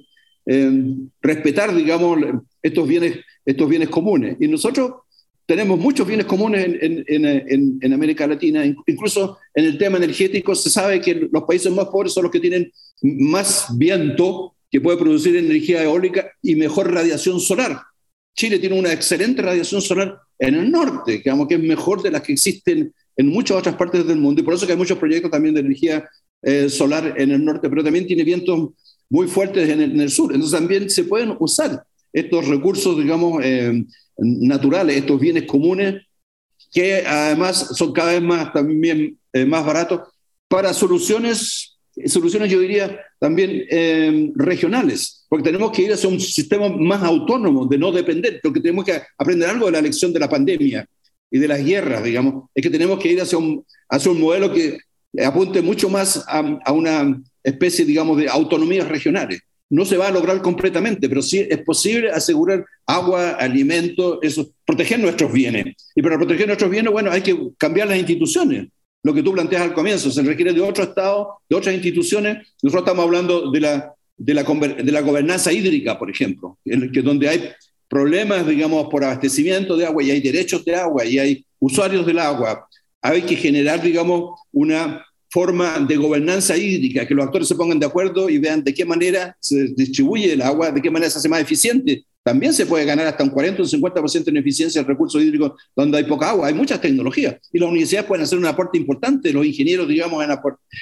eh, 0.46 0.94
respetar, 1.20 1.74
digamos, 1.74 2.18
estos 2.60 2.88
bienes, 2.88 3.20
estos 3.44 3.68
bienes 3.68 3.88
comunes. 3.88 4.36
Y 4.40 4.48
nosotros 4.48 4.92
tenemos 5.46 5.78
muchos 5.78 6.06
bienes 6.06 6.26
comunes 6.26 6.64
en, 6.64 7.04
en, 7.06 7.78
en, 7.80 7.92
América 7.92 8.26
Latina, 8.26 8.64
incluso 8.64 9.38
en 9.54 9.66
el 9.66 9.78
tema 9.78 9.98
energético 9.98 10.54
se 10.54 10.70
sabe 10.70 11.00
que 11.00 11.28
los 11.30 11.44
países 11.44 11.70
más 11.72 11.86
pobres 11.86 12.12
son 12.12 12.24
los 12.24 12.32
que 12.32 12.40
tienen 12.40 12.72
más 13.02 13.66
viento 13.76 14.54
que 14.70 14.80
puede 14.80 14.96
producir 14.96 15.36
energía 15.36 15.82
eólica 15.82 16.30
y 16.40 16.54
mejor 16.54 16.92
radiación 16.92 17.38
solar. 17.38 17.82
Chile 18.34 18.58
tiene 18.58 18.78
una 18.78 18.92
excelente 18.92 19.42
radiación 19.42 19.82
solar 19.82 20.18
en 20.38 20.54
el 20.54 20.70
norte, 20.70 21.12
digamos 21.12 21.46
que 21.48 21.54
es 21.54 21.62
mejor 21.62 22.02
de 22.02 22.10
las 22.10 22.22
que 22.22 22.32
existen 22.32 22.92
en 23.16 23.26
muchas 23.26 23.58
otras 23.58 23.76
partes 23.76 24.06
del 24.06 24.18
mundo, 24.18 24.40
y 24.40 24.44
por 24.44 24.54
eso 24.54 24.66
que 24.66 24.72
hay 24.72 24.78
muchos 24.78 24.98
proyectos 24.98 25.30
también 25.30 25.54
de 25.54 25.60
energía 25.60 26.08
eh, 26.42 26.68
solar 26.68 27.14
en 27.16 27.30
el 27.30 27.44
norte, 27.44 27.68
pero 27.68 27.84
también 27.84 28.06
tiene 28.06 28.24
vientos 28.24 28.70
muy 29.08 29.28
fuertes 29.28 29.68
en 29.68 30.00
el, 30.00 30.10
sur. 30.10 30.32
Entonces 30.32 30.58
también 30.58 30.88
se 30.88 31.04
pueden 31.04 31.36
usar 31.38 31.84
estos 32.12 32.48
recursos, 32.48 32.98
digamos, 32.98 33.40
eh, 33.44 33.84
naturales, 34.16 34.96
estos 34.96 35.20
bienes 35.20 35.44
comunes, 35.44 36.02
que 36.72 37.06
además 37.06 37.76
son 37.76 37.92
cada 37.92 38.12
vez 38.12 38.22
más, 38.22 38.52
también, 38.52 39.18
eh, 39.32 39.44
más 39.44 39.64
baratos, 39.64 40.00
para 40.48 40.72
soluciones, 40.72 41.71
soluciones 42.06 42.50
yo 42.50 42.60
diría 42.60 42.98
también 43.18 44.32
regionales 44.34 45.22
porque 45.32 45.44
tenemos 45.44 45.72
que 45.72 45.80
ir 45.80 45.92
hacia 45.94 46.10
un 46.10 46.20
sistema 46.20 46.68
más 46.68 47.02
autónomo, 47.02 47.64
de 47.66 47.78
no 47.78 47.90
depender, 47.90 48.38
porque 48.42 48.60
tenemos 48.60 48.84
que 48.84 49.00
aprender 49.16 49.48
algo 49.48 49.64
de 49.64 49.72
la 49.72 49.80
lección 49.80 50.12
de 50.12 50.20
la 50.20 50.28
pandemia 50.28 50.86
y 51.30 51.38
de 51.38 51.48
las 51.48 51.64
guerras, 51.64 52.04
digamos, 52.04 52.50
es 52.54 52.62
que 52.62 52.68
tenemos 52.68 52.98
que 52.98 53.10
ir 53.10 53.22
hacia 53.22 53.38
un, 53.38 53.64
un 54.06 54.20
modelo 54.20 54.52
que 54.52 54.76
apunte 55.24 55.62
mucho 55.62 55.88
más 55.88 56.22
a, 56.28 56.58
a 56.66 56.72
una 56.72 57.18
especie, 57.42 57.86
digamos, 57.86 58.18
de 58.18 58.28
autonomías 58.28 58.86
regionales. 58.86 59.40
No 59.70 59.86
se 59.86 59.96
va 59.96 60.08
a 60.08 60.12
lograr 60.12 60.42
completamente, 60.42 61.08
pero 61.08 61.22
sí 61.22 61.46
es 61.48 61.62
posible 61.62 62.10
asegurar 62.10 62.66
agua, 62.86 63.30
alimento, 63.30 64.20
eso, 64.20 64.52
proteger 64.66 65.00
nuestros 65.00 65.32
bienes. 65.32 65.74
Y 65.94 66.02
para 66.02 66.18
proteger 66.18 66.46
nuestros 66.46 66.70
bienes, 66.70 66.92
bueno, 66.92 67.10
hay 67.10 67.22
que 67.22 67.34
cambiar 67.56 67.88
las 67.88 67.96
instituciones. 67.96 68.68
Lo 69.02 69.12
que 69.12 69.22
tú 69.22 69.32
planteas 69.32 69.62
al 69.62 69.74
comienzo, 69.74 70.10
se 70.10 70.22
requiere 70.22 70.52
de 70.52 70.60
otro 70.60 70.84
Estado, 70.84 71.40
de 71.48 71.56
otras 71.56 71.74
instituciones. 71.74 72.46
Nosotros 72.62 72.82
estamos 72.82 73.04
hablando 73.04 73.50
de 73.50 73.60
la 73.60 73.94
de 74.16 74.34
la, 74.34 74.42
de 74.42 74.92
la 74.92 75.00
gobernanza 75.00 75.52
hídrica, 75.52 75.98
por 75.98 76.10
ejemplo, 76.10 76.58
en 76.64 76.92
que 76.92 77.02
donde 77.02 77.28
hay 77.28 77.50
problemas, 77.88 78.46
digamos, 78.46 78.88
por 78.88 79.04
abastecimiento 79.04 79.76
de 79.76 79.86
agua 79.86 80.02
y 80.02 80.10
hay 80.10 80.20
derechos 80.20 80.64
de 80.64 80.74
agua 80.74 81.04
y 81.04 81.18
hay 81.18 81.44
usuarios 81.58 82.06
del 82.06 82.18
agua, 82.18 82.66
hay 83.00 83.22
que 83.22 83.36
generar, 83.36 83.82
digamos, 83.82 84.40
una 84.52 85.04
forma 85.28 85.78
de 85.80 85.96
gobernanza 85.96 86.56
hídrica, 86.56 87.06
que 87.06 87.14
los 87.14 87.24
actores 87.24 87.48
se 87.48 87.54
pongan 87.54 87.80
de 87.80 87.86
acuerdo 87.86 88.28
y 88.28 88.38
vean 88.38 88.62
de 88.62 88.72
qué 88.72 88.84
manera 88.84 89.36
se 89.40 89.68
distribuye 89.74 90.32
el 90.32 90.42
agua, 90.42 90.70
de 90.70 90.80
qué 90.80 90.90
manera 90.90 91.10
se 91.10 91.18
hace 91.18 91.28
más 91.28 91.40
eficiente. 91.40 92.04
También 92.22 92.54
se 92.54 92.66
puede 92.66 92.84
ganar 92.84 93.06
hasta 93.06 93.24
un 93.24 93.30
40 93.30 93.62
o 93.62 93.64
un 93.64 93.70
50% 93.70 94.28
en 94.28 94.36
eficiencia 94.36 94.80
del 94.80 94.88
recurso 94.88 95.20
hídrico 95.20 95.56
donde 95.74 95.98
hay 95.98 96.04
poca 96.04 96.30
agua. 96.30 96.46
Hay 96.46 96.54
muchas 96.54 96.80
tecnologías 96.80 97.36
y 97.52 97.58
las 97.58 97.68
universidades 97.68 98.06
pueden 98.06 98.24
hacer 98.24 98.38
un 98.38 98.46
aporte 98.46 98.78
importante, 98.78 99.32
los 99.32 99.44
ingenieros, 99.44 99.88
digamos, 99.88 100.24
en, 100.24 100.30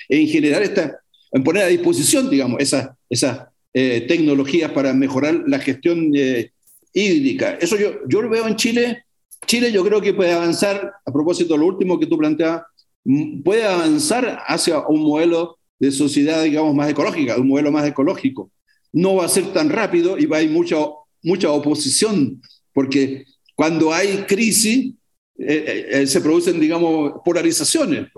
en 0.09 0.29
generar 0.29 0.63
esta, 0.63 1.01
en 1.33 1.43
poner 1.43 1.65
a 1.65 1.69
disposición, 1.69 2.29
digamos, 2.29 2.61
esas, 2.61 2.91
esas 3.09 3.49
eh, 3.73 4.05
tecnologías 4.07 4.71
para 4.73 4.93
mejorar 4.93 5.45
la 5.47 5.59
gestión 5.59 6.11
eh, 6.15 6.51
hídrica. 6.93 7.53
Eso 7.61 7.77
yo, 7.77 8.07
yo 8.09 8.21
lo 8.21 8.29
veo 8.29 8.47
en 8.47 8.57
Chile. 8.57 9.05
Chile 9.47 9.73
yo 9.73 9.85
creo 9.85 10.01
que 10.01 10.13
puede 10.13 10.33
avanzar, 10.33 10.93
a 11.05 11.13
propósito 11.13 11.55
de 11.55 11.61
lo 11.61 11.67
último 11.67 11.99
que 11.99 12.07
tú 12.07 12.19
planteabas, 12.19 12.65
puede 13.45 13.65
avanzar 13.65 14.43
hacia 14.47 14.81
un 14.87 15.03
modelo 15.03 15.59
de 15.79 15.91
sociedad, 15.91 16.43
digamos, 16.43 16.75
más 16.75 16.91
ecológica, 16.91 17.37
un 17.37 17.49
modelo 17.49 17.73
más 17.73 17.87
ecológico. 17.87 18.51
No 18.93 19.17
va 19.17 19.25
a 19.25 19.29
ser 19.29 19.53
tan 19.53 19.71
rápido 19.71 20.19
y 20.19 20.27
va 20.27 20.37
a 20.37 20.41
haber 20.41 20.51
mucha, 20.51 20.77
mucha 21.23 21.51
oposición, 21.51 22.41
porque 22.73 23.25
cuando 23.55 23.93
hay 23.93 24.25
crisis, 24.29 24.93
eh, 25.39 26.05
se 26.07 26.21
producen, 26.21 26.61
digamos, 26.61 27.15
polarizaciones. 27.25 28.09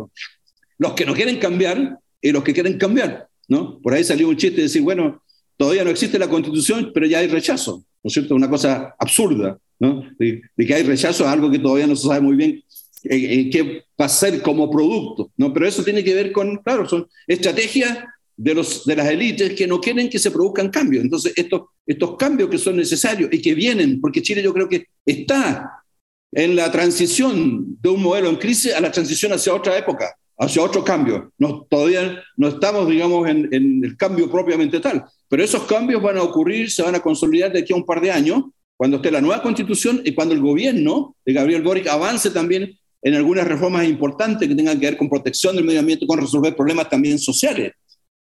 Los 0.78 0.92
que 0.94 1.06
no 1.06 1.14
quieren 1.14 1.38
cambiar 1.38 1.98
y 2.20 2.32
los 2.32 2.42
que 2.42 2.52
quieren 2.52 2.78
cambiar, 2.78 3.28
¿no? 3.48 3.80
Por 3.80 3.92
ahí 3.92 4.04
salió 4.04 4.28
un 4.28 4.36
chiste 4.36 4.56
de 4.56 4.62
decir, 4.62 4.82
bueno, 4.82 5.22
todavía 5.56 5.84
no 5.84 5.90
existe 5.90 6.18
la 6.18 6.28
constitución, 6.28 6.90
pero 6.94 7.06
ya 7.06 7.18
hay 7.18 7.28
rechazo, 7.28 7.84
¿no 8.02 8.08
es 8.08 8.12
cierto? 8.12 8.34
Una 8.34 8.48
cosa 8.48 8.94
absurda, 8.98 9.58
¿no? 9.78 10.04
De, 10.18 10.40
que 10.56 10.74
hay 10.74 10.82
rechazo 10.82 11.26
a 11.26 11.32
algo 11.32 11.50
que 11.50 11.58
todavía 11.58 11.86
no 11.86 11.96
se 11.96 12.06
sabe 12.06 12.20
muy 12.20 12.36
bien 12.36 12.62
eh, 13.04 13.16
eh, 13.16 13.50
qué 13.50 13.84
va 14.00 14.06
a 14.06 14.08
ser 14.08 14.40
como 14.42 14.70
producto, 14.70 15.30
¿no? 15.36 15.52
Pero 15.52 15.66
eso 15.66 15.82
tiene 15.82 16.04
que 16.04 16.14
ver 16.14 16.32
con, 16.32 16.56
claro, 16.58 16.88
son 16.88 17.08
estrategias 17.26 17.98
de, 18.42 18.54
los, 18.54 18.84
de 18.84 18.96
las 18.96 19.08
élites 19.08 19.54
que 19.54 19.68
no 19.68 19.80
quieren 19.80 20.10
que 20.10 20.18
se 20.18 20.32
produzcan 20.32 20.68
cambios. 20.68 21.04
Entonces, 21.04 21.32
estos, 21.36 21.62
estos 21.86 22.16
cambios 22.16 22.50
que 22.50 22.58
son 22.58 22.76
necesarios 22.76 23.30
y 23.32 23.40
que 23.40 23.54
vienen, 23.54 24.00
porque 24.00 24.20
Chile 24.20 24.42
yo 24.42 24.52
creo 24.52 24.68
que 24.68 24.86
está 25.06 25.84
en 26.32 26.56
la 26.56 26.72
transición 26.72 27.78
de 27.80 27.88
un 27.88 28.02
modelo 28.02 28.28
en 28.28 28.36
crisis 28.36 28.74
a 28.74 28.80
la 28.80 28.90
transición 28.90 29.32
hacia 29.32 29.54
otra 29.54 29.78
época, 29.78 30.12
hacia 30.36 30.60
otro 30.60 30.82
cambio. 30.82 31.32
No, 31.38 31.64
todavía 31.70 32.20
no 32.36 32.48
estamos, 32.48 32.88
digamos, 32.88 33.28
en, 33.28 33.48
en, 33.52 33.84
el 33.84 33.96
cambio 33.96 34.28
propiamente 34.28 34.80
tal, 34.80 35.04
pero 35.28 35.44
esos 35.44 35.62
cambios 35.62 36.02
van 36.02 36.16
a 36.16 36.22
ocurrir, 36.22 36.68
se 36.68 36.82
van 36.82 36.96
a 36.96 37.00
consolidar 37.00 37.52
de 37.52 37.60
aquí 37.60 37.72
a 37.72 37.76
un 37.76 37.86
par 37.86 38.00
de 38.00 38.10
años, 38.10 38.42
cuando 38.76 38.96
esté 38.96 39.12
la 39.12 39.20
nueva 39.20 39.40
constitución 39.40 40.02
y 40.04 40.14
cuando 40.16 40.34
el 40.34 40.40
gobierno 40.40 41.14
de 41.24 41.32
Gabriel 41.32 41.62
Boric 41.62 41.86
avance 41.86 42.30
también 42.30 42.76
en 43.02 43.14
algunas 43.14 43.46
reformas 43.46 43.84
importantes 43.84 44.48
que 44.48 44.54
tengan 44.56 44.80
que 44.80 44.86
ver 44.86 44.96
con 44.96 45.08
protección 45.08 45.54
del 45.54 45.64
medio 45.64 45.78
ambiente, 45.78 46.08
con 46.08 46.18
resolver 46.18 46.56
problemas 46.56 46.88
también 46.88 47.20
sociales. 47.20 47.72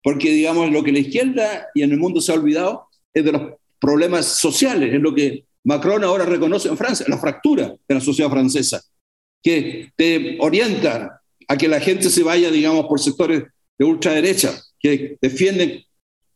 Porque, 0.03 0.31
digamos, 0.31 0.71
lo 0.71 0.83
que 0.83 0.91
la 0.91 0.99
izquierda 0.99 1.67
y 1.73 1.83
en 1.83 1.91
el 1.91 1.97
mundo 1.97 2.21
se 2.21 2.31
ha 2.31 2.35
olvidado 2.35 2.87
es 3.13 3.25
de 3.25 3.31
los 3.31 3.41
problemas 3.79 4.25
sociales, 4.25 4.93
es 4.93 5.01
lo 5.01 5.13
que 5.13 5.45
Macron 5.63 6.03
ahora 6.03 6.25
reconoce 6.25 6.69
en 6.69 6.77
Francia, 6.77 7.05
la 7.09 7.17
fractura 7.17 7.75
de 7.87 7.95
la 7.95 7.99
sociedad 7.99 8.31
francesa, 8.31 8.81
que 9.43 9.91
te 9.95 10.37
orienta 10.39 11.21
a 11.47 11.57
que 11.57 11.67
la 11.67 11.79
gente 11.79 12.09
se 12.09 12.23
vaya, 12.23 12.49
digamos, 12.49 12.85
por 12.87 12.99
sectores 12.99 13.43
de 13.77 13.85
ultraderecha, 13.85 14.59
que 14.79 15.17
defienden 15.21 15.83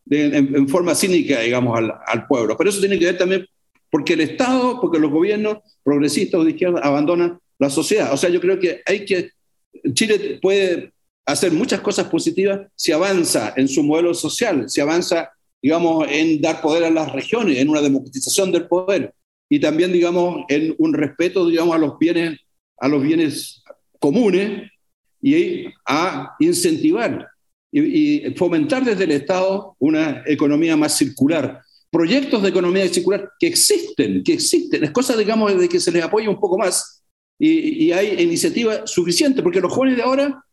en, 0.10 0.68
forma 0.68 0.96
cínica, 0.96 1.40
digamos, 1.40 1.78
al, 1.78 1.94
al, 2.06 2.28
pueblo. 2.28 2.58
Pero 2.58 2.70
eso 2.70 2.80
tiene 2.80 3.00
que 3.00 3.06
ver 3.06 3.18
también 3.18 3.46
porque 3.90 4.14
el 4.14 4.22
Estado, 4.22 4.80
porque 4.82 5.00
los 5.00 5.12
gobiernos 5.12 5.60
progresistas 5.84 6.40
o 6.40 6.44
de 6.44 6.52
izquierda 6.52 6.80
abandonan 6.82 7.40
la 7.60 7.70
sociedad. 7.70 8.14
O 8.14 8.18
sea, 8.18 8.30
yo 8.30 8.42
creo 8.42 8.60
que 8.60 8.82
hay 8.86 9.06
que, 9.06 9.32
Chile 9.94 10.40
puede 10.42 10.92
hacer 11.26 11.52
muchas 11.52 11.82
cosas 11.82 12.08
positivas 12.08 12.62
si 12.76 12.92
avanza 12.92 13.54
en 13.56 13.68
su 13.68 13.84
modelo 13.84 14.14
social, 14.14 14.70
si 14.70 14.82
avanza, 14.82 15.32
digamos, 15.62 16.08
en 16.10 16.42
dar 16.42 16.62
poder 16.62 16.86
a 16.86 16.90
las 16.90 17.12
regiones, 17.12 17.58
en 17.58 17.70
una 17.70 17.82
democratización 17.82 18.52
del 18.52 18.68
poder 18.68 19.14
y 19.50 19.60
también, 19.60 19.92
digamos, 19.92 20.46
en 20.48 20.74
un 20.78 20.94
respeto, 20.94 21.48
digamos, 21.48 21.76
a 21.76 21.78
los 21.78 21.98
bienes, 22.00 22.40
a 22.78 22.88
los 22.88 23.04
bienes 23.04 23.64
comunes 24.00 24.72
y 25.22 25.66
a 25.86 26.36
incentivar 26.40 27.28
y, 27.72 28.34
fomentar 28.36 28.84
desde 28.84 29.04
el 29.04 29.12
Estado 29.12 29.76
una 29.80 30.24
economía 30.26 30.76
más 30.76 30.98
circular. 30.98 31.62
Proyectos 31.90 32.42
de 32.42 32.50
economía 32.50 32.88
circular 32.88 33.30
que 33.40 33.48
existen, 33.48 34.24
que 34.24 34.34
existen. 34.34 34.84
Es 34.84 34.92
cosa, 34.92 35.16
digamos, 35.16 35.58
de 35.58 35.68
que 35.68 35.80
se 35.80 35.92
les 35.92 36.04
apoye 36.04 36.28
un 36.28 36.40
poco 36.40 36.58
más 36.58 37.04
y, 37.38 37.86
y 37.86 37.92
hay 37.92 38.22
iniciativa 38.22 38.88
suficiente, 38.88 39.44
porque 39.44 39.62
los 39.62 39.74
jóvenes 39.74 39.98
de 39.98 40.04
ahora 40.04 40.46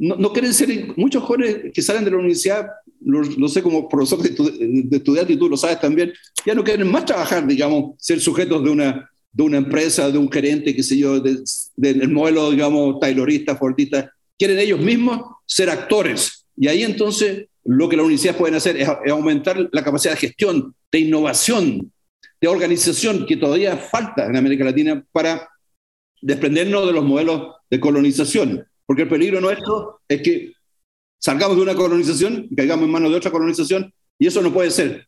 no, 0.00 0.32
quieren 0.32 0.54
ser, 0.54 0.94
muchos 0.96 1.22
jóvenes 1.22 1.72
que 1.74 1.82
salen 1.82 2.04
de 2.04 2.10
la 2.10 2.16
universidad 2.16 2.66
lo, 3.02 3.48
sé 3.48 3.62
como 3.62 3.88
profesor 3.88 4.22
de, 4.22 4.30
de 4.30 4.96
estudiante 4.96 5.34
y 5.34 5.36
tú 5.36 5.48
lo 5.48 5.56
sabes 5.56 5.80
también, 5.80 6.12
ya 6.44 6.54
no 6.54 6.64
quieren 6.64 6.90
más 6.90 7.04
trabajar, 7.04 7.46
digamos, 7.46 7.94
ser 7.98 8.20
sujetos 8.20 8.62
de 8.64 8.70
una, 8.70 9.10
de 9.32 9.42
una 9.42 9.58
empresa, 9.58 10.10
de 10.10 10.18
un 10.18 10.30
gerente, 10.30 10.74
qué 10.74 10.82
sé 10.82 10.98
yo, 10.98 11.20
del 11.20 12.08
modelo, 12.08 12.50
digamos, 12.50 12.98
taylorista, 12.98 13.56
fordista. 13.56 14.12
Quieren 14.38 14.58
ellos 14.58 14.80
mismos 14.80 15.20
ser 15.46 15.70
actores. 15.70 16.46
Y 16.56 16.68
ahí 16.68 16.82
entonces 16.82 17.46
lo 17.64 17.88
que 17.88 17.96
las 17.96 18.04
universidades 18.04 18.38
pueden 18.38 18.56
hacer 18.56 18.76
es, 18.76 18.88
aumentar 19.10 19.68
la 19.72 19.84
capacidad 19.84 20.14
de 20.14 20.20
gestión, 20.20 20.74
de 20.90 20.98
innovación, 20.98 21.92
de 22.40 22.48
organización 22.48 23.26
que 23.26 23.36
todavía 23.36 23.76
falta 23.76 24.26
en 24.26 24.36
América 24.36 24.64
Latina 24.64 25.04
para 25.12 25.48
desprendernos 26.22 26.86
de 26.86 26.92
los 26.92 27.04
modelos 27.04 27.54
de 27.70 27.80
colonización. 27.80 28.66
Porque 28.90 29.02
el 29.02 29.08
peligro 29.08 29.40
nuestro 29.40 30.00
es 30.08 30.20
que 30.20 30.52
salgamos 31.16 31.56
de 31.56 31.62
una 31.62 31.76
colonización 31.76 32.48
caigamos 32.56 32.86
en 32.86 32.90
manos 32.90 33.12
de 33.12 33.18
otra 33.18 33.30
colonización 33.30 33.94
y 34.18 34.26
eso 34.26 34.42
no 34.42 34.52
puede 34.52 34.72
ser. 34.72 35.06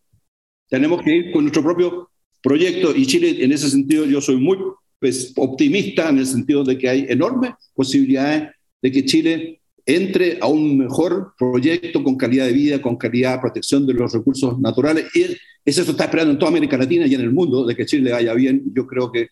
Tenemos 0.69 1.03
que 1.03 1.13
ir 1.13 1.33
con 1.33 1.43
nuestro 1.43 1.65
propio 1.65 2.09
proyecto 2.41 2.95
y 2.95 3.05
Chile 3.07 3.43
en 3.43 3.51
ese 3.51 3.69
sentido 3.69 4.05
yo 4.05 4.21
soy 4.21 4.37
muy 4.37 4.57
pues, 5.01 5.33
optimista 5.35 6.11
en 6.11 6.19
el 6.19 6.27
sentido 6.27 6.63
de 6.63 6.79
que 6.79 6.89
hay 6.89 7.07
enormes 7.09 7.55
posibilidades 7.75 8.51
de 8.81 8.93
que 8.93 9.05
Chile 9.05 9.61
entre 9.85 10.39
a 10.41 10.47
un 10.47 10.79
mejor 10.79 11.35
proyecto 11.37 12.05
con 12.05 12.17
calidad 12.17 12.47
de 12.47 12.53
vida, 12.53 12.81
con 12.81 12.95
calidad 12.95 13.33
de 13.35 13.41
protección 13.41 13.85
de 13.85 13.95
los 13.95 14.13
recursos 14.13 14.61
naturales. 14.61 15.07
Y 15.13 15.25
eso 15.65 15.83
está 15.83 16.05
esperando 16.05 16.35
en 16.35 16.39
toda 16.39 16.53
América 16.53 16.77
Latina 16.77 17.05
y 17.05 17.17
en 17.17 17.23
el 17.23 17.33
mundo, 17.33 17.67
de 17.67 17.75
que 17.75 17.85
Chile 17.85 18.05
le 18.05 18.13
vaya 18.13 18.33
bien. 18.35 18.63
Yo 18.73 18.87
creo 18.87 19.11
que 19.11 19.27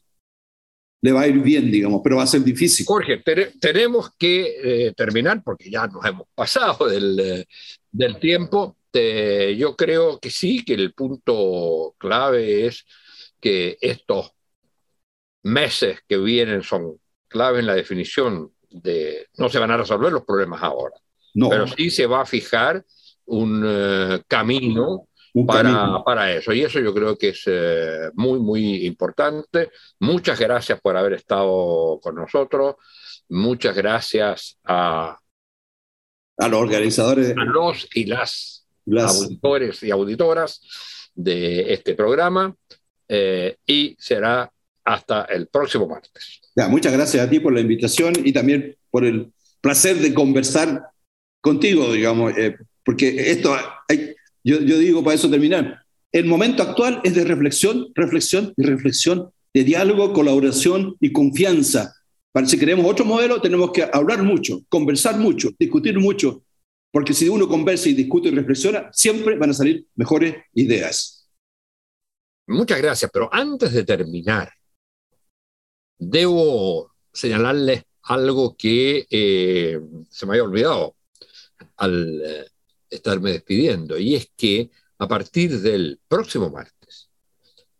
le 1.02 1.12
va 1.12 1.22
a 1.22 1.28
ir 1.28 1.40
bien, 1.40 1.70
digamos, 1.70 2.00
pero 2.04 2.16
va 2.16 2.24
a 2.24 2.26
ser 2.26 2.42
difícil. 2.42 2.84
Jorge, 2.86 3.22
tenemos 3.58 4.10
que 4.18 4.88
eh, 4.88 4.92
terminar 4.94 5.42
porque 5.42 5.70
ya 5.70 5.86
nos 5.86 6.04
hemos 6.04 6.26
pasado 6.34 6.88
del, 6.88 7.18
eh, 7.18 7.46
del 7.90 8.18
tiempo. 8.18 8.76
yo 8.92 9.76
creo 9.76 10.18
que 10.18 10.30
sí, 10.30 10.64
que 10.64 10.74
el 10.74 10.92
punto 10.92 11.94
clave 11.98 12.66
es 12.66 12.84
que 13.40 13.78
estos 13.80 14.32
meses 15.42 16.00
que 16.06 16.18
vienen 16.18 16.62
son 16.62 16.98
clave 17.28 17.60
en 17.60 17.66
la 17.66 17.74
definición 17.74 18.52
de... 18.68 19.28
No 19.38 19.48
se 19.48 19.58
van 19.58 19.70
a 19.70 19.76
resolver 19.76 20.12
los 20.12 20.24
problemas 20.24 20.62
ahora, 20.62 20.96
no. 21.34 21.48
pero 21.48 21.66
sí 21.66 21.90
se 21.90 22.06
va 22.06 22.22
a 22.22 22.26
fijar 22.26 22.84
un 23.26 23.62
eh, 23.64 24.22
camino 24.26 25.08
para, 25.46 26.02
para, 26.04 26.32
eso. 26.32 26.52
Y 26.52 26.62
eso 26.62 26.80
yo 26.80 26.92
creo 26.92 27.16
que 27.16 27.28
es 27.28 27.42
eh, 27.46 28.10
muy, 28.14 28.38
muy 28.38 28.86
importante. 28.86 29.70
Muchas 30.00 30.38
gracias 30.38 30.80
por 30.80 30.96
haber 30.96 31.14
estado 31.14 32.00
con 32.02 32.14
nosotros. 32.16 32.76
Muchas 33.28 33.76
gracias 33.76 34.58
a, 34.64 35.18
a 36.36 36.48
los 36.48 36.60
organizadores. 36.60 37.34
A 37.36 37.44
los 37.44 37.88
y 37.94 38.06
las, 38.06 38.66
auditores 38.86 39.82
y 39.82 39.90
auditoras 39.90 40.60
de 41.14 41.72
este 41.72 41.94
programa. 41.94 42.54
Eh, 43.08 43.56
y 43.66 43.96
será 43.98 44.50
hasta 44.84 45.24
el 45.24 45.48
próximo 45.48 45.86
martes. 45.86 46.40
muchas 46.68 46.92
gracias 46.92 47.26
a 47.26 47.30
ti 47.30 47.40
por 47.40 47.52
la 47.52 47.60
invitación 47.60 48.14
y 48.24 48.32
también 48.32 48.76
por 48.90 49.04
el 49.04 49.32
placer 49.60 49.96
de 49.96 50.14
conversar 50.14 50.90
contigo, 51.40 51.92
digamos, 51.92 52.36
eh, 52.36 52.56
porque 52.84 53.30
esto 53.30 53.54
hay, 53.88 54.14
yo, 54.44 54.58
digo 54.58 55.02
para 55.02 55.14
eso 55.14 55.30
terminar. 55.30 55.84
El 56.12 56.26
momento 56.26 56.62
actual 56.62 57.00
es 57.04 57.14
de 57.14 57.24
reflexión, 57.24 57.88
reflexión 57.94 58.52
y 58.56 58.62
reflexión, 58.62 59.30
de 59.54 59.64
diálogo, 59.64 60.12
colaboración 60.12 60.96
y 61.00 61.12
confianza. 61.12 61.94
Para 62.32 62.46
si 62.46 62.58
queremos 62.58 62.86
otro 62.86 63.04
modelo, 63.04 63.40
tenemos 63.40 63.72
que 63.72 63.88
hablar 63.92 64.22
mucho, 64.22 64.62
conversar 64.68 65.18
mucho, 65.18 65.50
discutir 65.58 65.98
mucho, 65.98 66.44
porque 66.92 67.14
si 67.14 67.28
uno 67.28 67.48
conversa 67.48 67.88
y 67.88 67.94
discute 67.94 68.28
y 68.28 68.32
reflexiona, 68.32 68.90
siempre 68.92 69.36
van 69.36 69.50
a 69.50 69.54
salir 69.54 69.86
mejores 69.94 70.36
ideas. 70.54 71.28
Muchas 72.46 72.78
gracias, 72.78 73.10
pero 73.12 73.28
antes 73.32 73.72
de 73.72 73.84
terminar, 73.84 74.52
debo 75.98 76.92
señalarles 77.12 77.84
algo 78.02 78.56
que 78.56 79.06
eh, 79.10 79.80
se 80.08 80.26
me 80.26 80.32
había 80.32 80.44
olvidado 80.44 80.96
al 81.76 82.22
eh, 82.24 82.46
estarme 82.90 83.32
despidiendo, 83.32 83.98
y 83.98 84.16
es 84.16 84.30
que 84.36 84.70
a 84.98 85.08
partir 85.08 85.60
del 85.60 86.00
próximo 86.06 86.50
martes 86.50 87.10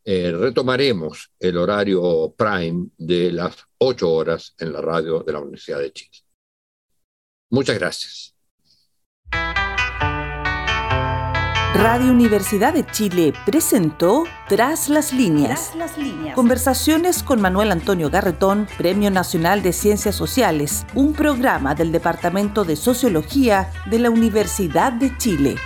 eh, 0.05 0.33
retomaremos 0.33 1.31
el 1.39 1.59
horario 1.59 2.35
prime 2.37 2.89
de 2.97 3.33
las 3.33 3.57
8 3.79 4.11
horas 4.11 4.55
en 4.59 4.73
la 4.73 4.81
radio 4.81 5.21
de 5.21 5.33
la 5.33 5.41
Universidad 5.41 5.81
de 5.81 5.93
Chile. 5.93 6.19
Muchas 7.51 7.79
gracias. 7.79 8.35
Radio 11.83 12.13
Universidad 12.13 12.75
de 12.75 12.85
Chile 12.85 13.33
presentó 13.47 14.25
Tras 14.51 14.91
las 14.91 15.15
líneas. 15.15 15.73
Conversaciones 16.35 17.23
con 17.23 17.41
Manuel 17.41 17.73
Antonio 17.73 18.11
Garretón, 18.11 18.69
Premio 18.77 19.11
Nacional 19.11 19.63
de 19.63 19.73
Ciencias 19.73 20.15
Sociales, 20.15 20.85
un 20.95 21.15
programa 21.15 21.75
del 21.75 21.91
Departamento 21.91 22.65
de 22.65 22.77
Sociología 22.77 23.71
de 23.87 23.99
la 23.99 24.11
Universidad 24.11 24.93
de 24.93 25.17
Chile. 25.17 25.57